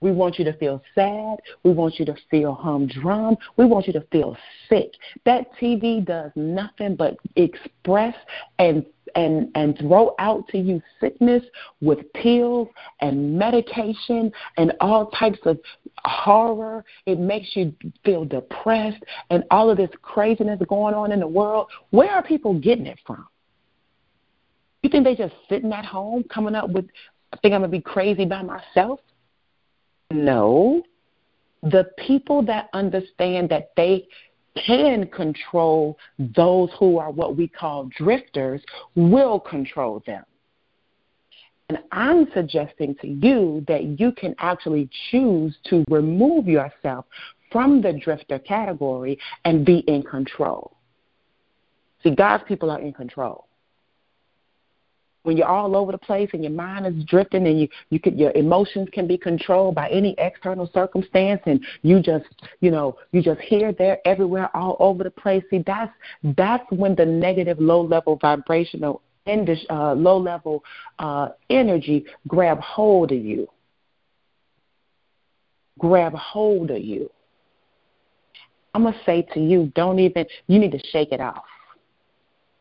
We 0.01 0.13
want 0.13 0.39
you 0.39 0.45
to 0.45 0.53
feel 0.55 0.83
sad. 0.95 1.39
We 1.63 1.73
want 1.73 1.99
you 1.99 2.05
to 2.07 2.17
feel 2.31 2.55
humdrum. 2.55 3.37
We 3.57 3.65
want 3.65 3.87
you 3.87 3.93
to 3.95 4.03
feel 4.13 4.37
sick. 4.69 4.93
That 5.25 5.47
TV 5.61 6.05
does 6.05 6.31
nothing 6.35 6.97
but 6.97 7.17
express 7.37 8.15
and 8.59 8.85
and 9.15 9.51
and 9.55 9.79
throw 9.79 10.15
out 10.19 10.47
to 10.49 10.59
you 10.59 10.83
sickness 11.01 11.43
with 11.81 12.13
pills 12.13 12.69
and 13.01 13.39
medication 13.39 14.31
and 14.59 14.75
all 14.81 15.07
types 15.13 15.39
of 15.47 15.59
horror. 16.05 16.85
It 17.07 17.19
makes 17.19 17.57
you 17.57 17.75
feel 18.05 18.25
depressed 18.25 19.03
and 19.31 19.45
all 19.51 19.71
of 19.71 19.79
this 19.79 19.91
craziness 20.03 20.61
going 20.69 20.95
on 20.95 21.13
in 21.13 21.21
the 21.21 21.27
world. 21.27 21.69
Where 21.91 22.11
are 22.11 22.23
people 22.23 22.55
getting 22.59 22.87
it 22.87 22.99
from? 23.07 23.27
You 24.83 24.91
think 24.91 25.05
they 25.05 25.17
just 25.17 25.35
sitting 25.49 25.73
at 25.73 25.87
home 25.87 26.25
coming 26.25 26.55
up 26.55 26.69
with 26.69 26.87
I 27.33 27.39
think 27.39 27.55
I'm 27.55 27.63
gonna 27.63 27.69
be 27.69 27.81
crazy 27.81 28.27
by 28.27 28.43
myself? 28.43 29.01
No. 30.11 30.83
The 31.63 31.91
people 31.99 32.43
that 32.45 32.69
understand 32.73 33.49
that 33.51 33.71
they 33.77 34.07
can 34.55 35.07
control 35.09 35.99
those 36.19 36.71
who 36.79 36.99
are 36.99 37.11
what 37.11 37.37
we 37.37 37.49
call 37.49 37.91
drifters 37.97 38.63
will 38.95 39.39
control 39.39 40.03
them. 40.07 40.25
And 41.69 41.79
I'm 41.91 42.29
suggesting 42.33 42.95
to 43.01 43.09
you 43.09 43.65
that 43.67 44.01
you 44.01 44.13
can 44.13 44.35
actually 44.39 44.89
choose 45.11 45.57
to 45.65 45.85
remove 45.91 46.47
yourself 46.47 47.07
from 47.51 47.83
the 47.83 47.93
drifter 47.93 48.39
category 48.39 49.19
and 49.45 49.67
be 49.67 49.79
in 49.89 50.03
control. 50.03 50.77
See, 52.03 52.15
God's 52.15 52.45
people 52.47 52.71
are 52.71 52.81
in 52.81 52.93
control 52.93 53.46
when 55.27 55.37
you're 55.37 55.49
all 55.49 55.75
over 55.75 55.91
the 55.91 55.99
place 55.99 56.31
and 56.33 56.45
your 56.45 56.53
mind 56.53 56.87
is 56.87 57.05
drifting 57.05 57.49
and 57.49 57.61
you 57.61 57.69
you 57.91 58.01
your 58.15 58.31
emotions 58.37 58.89
can 58.93 59.09
be 59.09 59.19
controlled 59.19 59.75
by 59.75 59.89
any 59.89 60.15
external 60.19 60.71
circumstance 60.73 61.43
and 61.47 61.61
you 61.83 62.01
just 62.01 62.27
you 62.61 62.71
know 62.71 62.97
you 63.11 63.21
just 63.21 63.41
here 63.41 63.73
there 63.73 63.99
everywhere 64.07 64.49
all 64.57 64.77
over 64.79 65.03
the 65.03 65.11
place. 65.11 65.43
See 65.51 65.65
that's 65.67 65.93
that's 66.37 66.65
when 66.71 66.95
the 66.95 67.05
negative 67.05 67.59
low 67.59 67.83
level 67.83 68.17
vibrational 68.17 69.03
uh, 69.27 69.93
low 69.95 70.17
level 70.17 70.63
uh, 71.01 71.31
energy 71.51 72.07
grab 72.29 72.61
hold 72.61 73.11
of 73.11 73.19
you. 73.19 73.49
Grab 75.81 76.15
hold 76.15 76.71
of 76.71 76.81
you. 76.81 77.11
I'm 78.73 78.83
going 78.83 78.95
to 78.95 79.01
say 79.05 79.27
to 79.35 79.41
you 79.41 79.73
don't 79.75 79.99
even 79.99 80.27
you 80.47 80.61
need 80.61 80.71
to 80.71 80.81
shake 80.93 81.11
it 81.11 81.21
off 81.21 81.43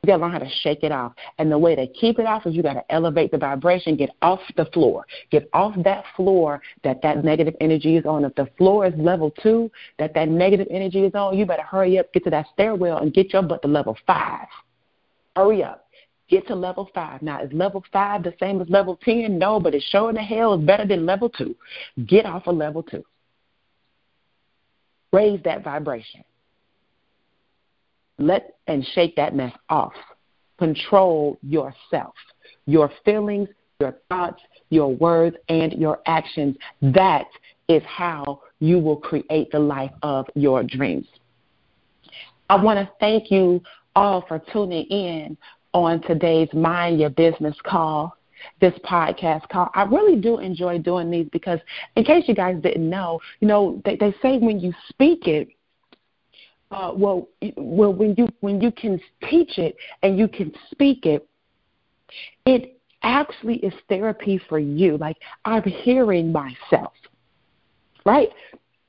You 0.05 0.11
gotta 0.11 0.21
learn 0.21 0.33
how 0.33 0.37
to 0.37 0.49
shake 0.61 0.83
it 0.83 0.91
off. 0.91 1.13
And 1.39 1.51
the 1.51 1.57
way 1.57 1.73
to 1.73 1.87
keep 1.87 2.19
it 2.19 2.27
off 2.27 2.45
is 2.45 2.53
you 2.53 2.61
gotta 2.61 2.83
elevate 2.91 3.31
the 3.31 3.39
vibration, 3.39 3.95
get 3.95 4.11
off 4.21 4.39
the 4.55 4.65
floor. 4.65 5.03
Get 5.31 5.49
off 5.51 5.73
that 5.83 6.03
floor 6.15 6.61
that 6.83 7.01
that 7.01 7.25
negative 7.25 7.55
energy 7.59 7.97
is 7.97 8.05
on. 8.05 8.23
If 8.23 8.35
the 8.35 8.47
floor 8.55 8.85
is 8.85 8.93
level 8.97 9.31
two, 9.41 9.71
that 9.97 10.13
that 10.13 10.29
negative 10.29 10.67
energy 10.69 11.05
is 11.05 11.15
on, 11.15 11.35
you 11.35 11.47
better 11.47 11.63
hurry 11.63 11.97
up, 11.97 12.13
get 12.13 12.23
to 12.25 12.29
that 12.29 12.45
stairwell 12.53 12.99
and 12.99 13.15
get 13.15 13.33
your 13.33 13.41
butt 13.41 13.63
to 13.63 13.67
level 13.67 13.97
five. 14.05 14.45
Hurry 15.35 15.63
up. 15.63 15.87
Get 16.29 16.45
to 16.49 16.55
level 16.55 16.87
five. 16.93 17.23
Now, 17.23 17.41
is 17.41 17.51
level 17.51 17.83
five 17.91 18.21
the 18.21 18.35
same 18.39 18.61
as 18.61 18.69
level 18.69 18.99
10? 19.03 19.39
No, 19.39 19.59
but 19.59 19.73
it 19.73 19.83
sure 19.89 20.09
in 20.09 20.15
the 20.15 20.21
hell 20.21 20.53
is 20.53 20.63
better 20.63 20.85
than 20.85 21.07
level 21.07 21.29
two. 21.29 21.55
Get 22.05 22.27
off 22.27 22.45
of 22.45 22.55
level 22.55 22.83
two. 22.83 23.03
Raise 25.11 25.41
that 25.45 25.63
vibration. 25.63 26.23
Let 28.17 28.55
and 28.67 28.85
shake 28.93 29.15
that 29.17 29.35
mess 29.35 29.53
off. 29.69 29.93
Control 30.57 31.37
yourself, 31.43 32.13
your 32.65 32.89
feelings, 33.03 33.49
your 33.79 33.97
thoughts, 34.09 34.41
your 34.69 34.93
words, 34.95 35.35
and 35.49 35.73
your 35.73 35.99
actions. 36.05 36.55
That 36.81 37.27
is 37.67 37.83
how 37.85 38.41
you 38.59 38.79
will 38.79 38.95
create 38.95 39.51
the 39.51 39.59
life 39.59 39.91
of 40.01 40.27
your 40.35 40.63
dreams. 40.63 41.07
I 42.49 42.61
want 42.61 42.79
to 42.79 42.89
thank 42.99 43.31
you 43.31 43.61
all 43.95 44.23
for 44.27 44.39
tuning 44.53 44.85
in 44.85 45.37
on 45.73 46.01
today's 46.03 46.47
Mind 46.53 46.99
Your 46.99 47.09
Business 47.09 47.55
call, 47.63 48.15
this 48.61 48.73
podcast 48.85 49.49
call. 49.49 49.69
I 49.73 49.83
really 49.83 50.19
do 50.19 50.39
enjoy 50.39 50.77
doing 50.77 51.09
these 51.09 51.27
because, 51.31 51.59
in 51.95 52.03
case 52.03 52.25
you 52.27 52.35
guys 52.35 52.61
didn't 52.61 52.89
know, 52.89 53.19
you 53.39 53.47
know, 53.47 53.81
they, 53.83 53.95
they 53.95 54.13
say 54.21 54.37
when 54.37 54.59
you 54.59 54.73
speak 54.89 55.27
it, 55.27 55.49
uh, 56.71 56.91
well, 56.95 57.27
well, 57.57 57.93
when 57.93 58.15
you 58.17 58.27
when 58.41 58.59
you 58.59 58.71
can 58.71 58.99
teach 59.29 59.57
it 59.57 59.75
and 60.03 60.17
you 60.17 60.27
can 60.27 60.51
speak 60.71 61.05
it, 61.05 61.27
it 62.45 62.79
actually 63.03 63.57
is 63.57 63.73
therapy 63.87 64.41
for 64.49 64.59
you. 64.59 64.97
Like 64.97 65.17
I'm 65.45 65.63
hearing 65.63 66.31
myself, 66.31 66.93
right? 68.05 68.29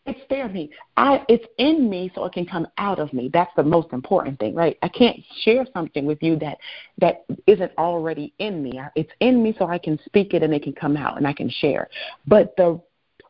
It's 0.06 0.20
therapy. 0.28 0.70
I 0.96 1.24
it's 1.28 1.44
in 1.58 1.90
me 1.90 2.10
so 2.14 2.24
it 2.24 2.32
can 2.32 2.46
come 2.46 2.66
out 2.78 2.98
of 2.98 3.12
me. 3.12 3.28
That's 3.32 3.50
the 3.56 3.62
most 3.62 3.92
important 3.92 4.38
thing, 4.38 4.54
right? 4.54 4.78
I 4.82 4.88
can't 4.88 5.18
share 5.42 5.66
something 5.74 6.06
with 6.06 6.22
you 6.22 6.36
that 6.38 6.58
that 6.98 7.24
isn't 7.46 7.72
already 7.76 8.32
in 8.38 8.62
me. 8.62 8.80
It's 8.94 9.12
in 9.20 9.42
me 9.42 9.54
so 9.58 9.66
I 9.66 9.78
can 9.78 9.98
speak 10.06 10.32
it 10.32 10.42
and 10.42 10.54
it 10.54 10.62
can 10.62 10.72
come 10.72 10.96
out 10.96 11.18
and 11.18 11.26
I 11.26 11.32
can 11.32 11.50
share. 11.50 11.88
But 12.26 12.56
the 12.56 12.80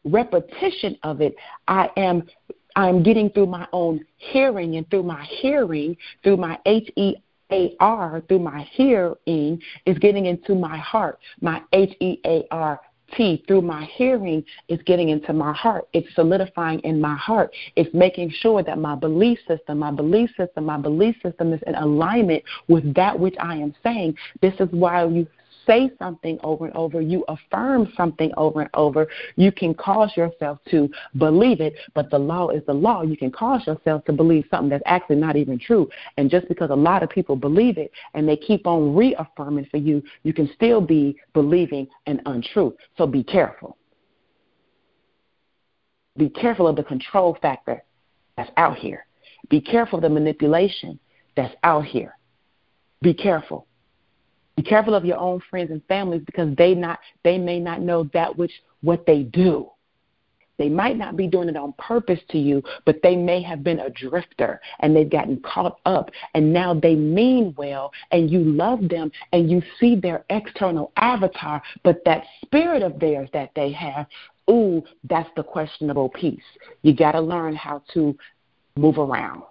repetition 0.04 0.96
of 1.02 1.20
it, 1.20 1.34
I 1.66 1.90
am 1.96 2.28
I'm 2.76 3.02
getting 3.02 3.30
through 3.30 3.46
my 3.46 3.66
own 3.72 4.04
hearing, 4.18 4.76
and 4.76 4.88
through 4.90 5.04
my 5.04 5.24
hearing, 5.24 5.96
through 6.22 6.36
my 6.36 6.58
H 6.66 6.90
E 6.96 7.14
A 7.50 7.74
R, 7.80 8.22
through 8.28 8.40
my 8.40 8.62
hearing, 8.70 9.60
is 9.86 9.98
getting 9.98 10.26
into 10.26 10.54
my 10.54 10.76
heart. 10.76 11.18
My 11.40 11.62
H 11.72 11.96
E 12.00 12.20
A 12.26 12.46
R 12.50 12.80
T 13.16 13.42
through 13.46 13.62
my 13.62 13.84
hearing 13.84 14.44
is 14.68 14.80
getting 14.82 15.10
into 15.10 15.32
my 15.32 15.52
heart. 15.52 15.88
It's 15.92 16.12
solidifying 16.14 16.80
in 16.80 17.00
my 17.00 17.14
heart. 17.16 17.54
It's 17.76 17.92
making 17.94 18.30
sure 18.40 18.62
that 18.64 18.78
my 18.78 18.94
belief 18.94 19.38
system, 19.46 19.78
my 19.78 19.90
belief 19.92 20.30
system, 20.36 20.66
my 20.66 20.76
belief 20.76 21.16
system 21.22 21.52
is 21.52 21.62
in 21.66 21.76
alignment 21.76 22.42
with 22.68 22.92
that 22.94 23.18
which 23.18 23.36
I 23.40 23.56
am 23.56 23.74
saying. 23.82 24.16
This 24.42 24.54
is 24.60 24.68
why 24.70 25.04
you 25.06 25.26
say 25.66 25.90
something 25.98 26.38
over 26.42 26.66
and 26.66 26.76
over, 26.76 27.00
you 27.00 27.24
affirm 27.28 27.92
something 27.96 28.32
over 28.36 28.62
and 28.62 28.70
over, 28.74 29.08
you 29.36 29.52
can 29.52 29.74
cause 29.74 30.10
yourself 30.16 30.58
to 30.70 30.88
believe 31.18 31.60
it, 31.60 31.74
but 31.94 32.10
the 32.10 32.18
law 32.18 32.48
is 32.50 32.64
the 32.66 32.72
law. 32.72 33.02
You 33.02 33.16
can 33.16 33.30
cause 33.30 33.66
yourself 33.66 34.04
to 34.04 34.12
believe 34.12 34.44
something 34.50 34.70
that's 34.70 34.82
actually 34.86 35.16
not 35.16 35.36
even 35.36 35.58
true. 35.58 35.88
And 36.16 36.30
just 36.30 36.48
because 36.48 36.70
a 36.70 36.76
lot 36.76 37.02
of 37.02 37.10
people 37.10 37.36
believe 37.36 37.78
it 37.78 37.90
and 38.14 38.28
they 38.28 38.36
keep 38.36 38.66
on 38.66 38.94
reaffirming 38.94 39.66
for 39.70 39.78
you, 39.78 40.02
you 40.22 40.32
can 40.32 40.50
still 40.54 40.80
be 40.80 41.16
believing 41.34 41.88
an 42.06 42.20
untruth. 42.26 42.74
So 42.96 43.06
be 43.06 43.24
careful. 43.24 43.76
Be 46.16 46.30
careful 46.30 46.66
of 46.66 46.76
the 46.76 46.82
control 46.82 47.36
factor 47.42 47.82
that's 48.36 48.50
out 48.56 48.78
here. 48.78 49.06
Be 49.48 49.60
careful 49.60 49.98
of 49.98 50.02
the 50.02 50.08
manipulation 50.08 50.98
that's 51.36 51.54
out 51.62 51.84
here. 51.84 52.16
Be 53.02 53.12
careful. 53.12 53.66
Be 54.56 54.62
careful 54.62 54.94
of 54.94 55.04
your 55.04 55.18
own 55.18 55.40
friends 55.50 55.70
and 55.70 55.82
families 55.84 56.22
because 56.24 56.54
they 56.56 56.74
not 56.74 56.98
they 57.24 57.38
may 57.38 57.60
not 57.60 57.82
know 57.82 58.08
that 58.14 58.36
which 58.36 58.52
what 58.82 59.04
they 59.06 59.22
do. 59.22 59.70
They 60.58 60.68
might 60.68 60.96
not 60.96 61.16
be 61.16 61.26
doing 61.26 61.48
it 61.48 61.56
on 61.56 61.74
purpose 61.74 62.20
to 62.30 62.38
you, 62.38 62.62
but 62.84 63.02
they 63.02 63.14
may 63.14 63.42
have 63.42 63.62
been 63.62 63.80
a 63.80 63.90
drifter 63.90 64.60
and 64.80 64.96
they've 64.96 65.10
gotten 65.10 65.40
caught 65.42 65.78
up 65.84 66.10
and 66.34 66.52
now 66.52 66.72
they 66.72 66.94
mean 66.94 67.54
well 67.58 67.92
and 68.10 68.30
you 68.30 68.40
love 68.40 68.88
them 68.88 69.12
and 69.32 69.50
you 69.50 69.62
see 69.78 69.96
their 69.96 70.24
external 70.30 70.92
avatar, 70.96 71.62
but 71.82 72.02
that 72.04 72.24
spirit 72.44 72.82
of 72.82 72.98
theirs 72.98 73.28
that 73.34 73.50
they 73.54 73.70
have, 73.72 74.06
ooh, 74.50 74.82
that's 75.04 75.28
the 75.36 75.42
questionable 75.42 76.08
piece. 76.08 76.40
You 76.82 76.94
got 76.94 77.12
to 77.12 77.20
learn 77.20 77.54
how 77.54 77.82
to 77.92 78.16
move 78.76 78.98
around. 78.98 79.42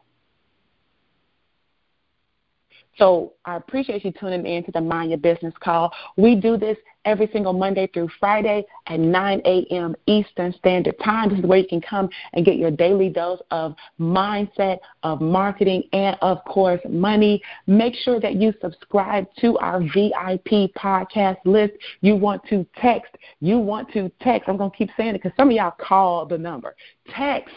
So 2.98 3.34
I 3.44 3.58
appreciate 3.58 4.06
you 4.06 4.12
tuning 4.12 4.46
in 4.46 4.64
to 4.64 4.72
the 4.72 4.80
Mind 4.80 5.10
Your 5.10 5.20
Business 5.20 5.54
call. 5.60 5.92
We 6.16 6.36
do 6.36 6.56
this 6.56 6.78
every 7.04 7.30
single 7.34 7.52
Monday 7.52 7.88
through 7.94 8.10
Friday 8.20 8.66
at 8.88 9.00
9 9.00 9.42
a.m. 9.46 9.96
Eastern 10.08 10.54
Standard 10.54 10.96
Time. 11.04 11.30
This 11.30 11.40
is 11.40 11.46
where 11.46 11.58
you 11.58 11.68
can 11.68 11.82
come 11.82 12.10
and 12.34 12.46
get 12.46 12.56
your 12.56 12.72
daily 12.72 13.10
dose 13.10 13.42
of 13.52 13.76
mindset, 14.00 14.80
of 15.04 15.20
marketing, 15.20 15.84
and 15.92 16.18
of 16.22 16.44
course, 16.46 16.80
money. 16.88 17.42
Make 17.68 17.96
sure 17.96 18.20
that 18.22 18.36
you 18.36 18.54
subscribe 18.62 19.28
to 19.40 19.58
our 19.60 19.82
VIP 19.82 20.74
podcast 20.76 21.38
list. 21.44 21.74
You 22.00 22.16
want 22.16 22.44
to 22.50 22.66
text. 22.78 23.14
You 23.42 23.60
want 23.60 23.92
to 23.92 24.10
text. 24.22 24.48
I'm 24.48 24.58
going 24.58 24.72
to 24.72 24.78
keep 24.78 24.90
saying 24.96 25.16
it 25.16 25.22
because 25.22 25.36
some 25.36 25.50
of 25.50 25.56
y'all 25.56 25.76
call 25.78 26.26
the 26.26 26.38
number. 26.38 26.76
Text. 27.14 27.54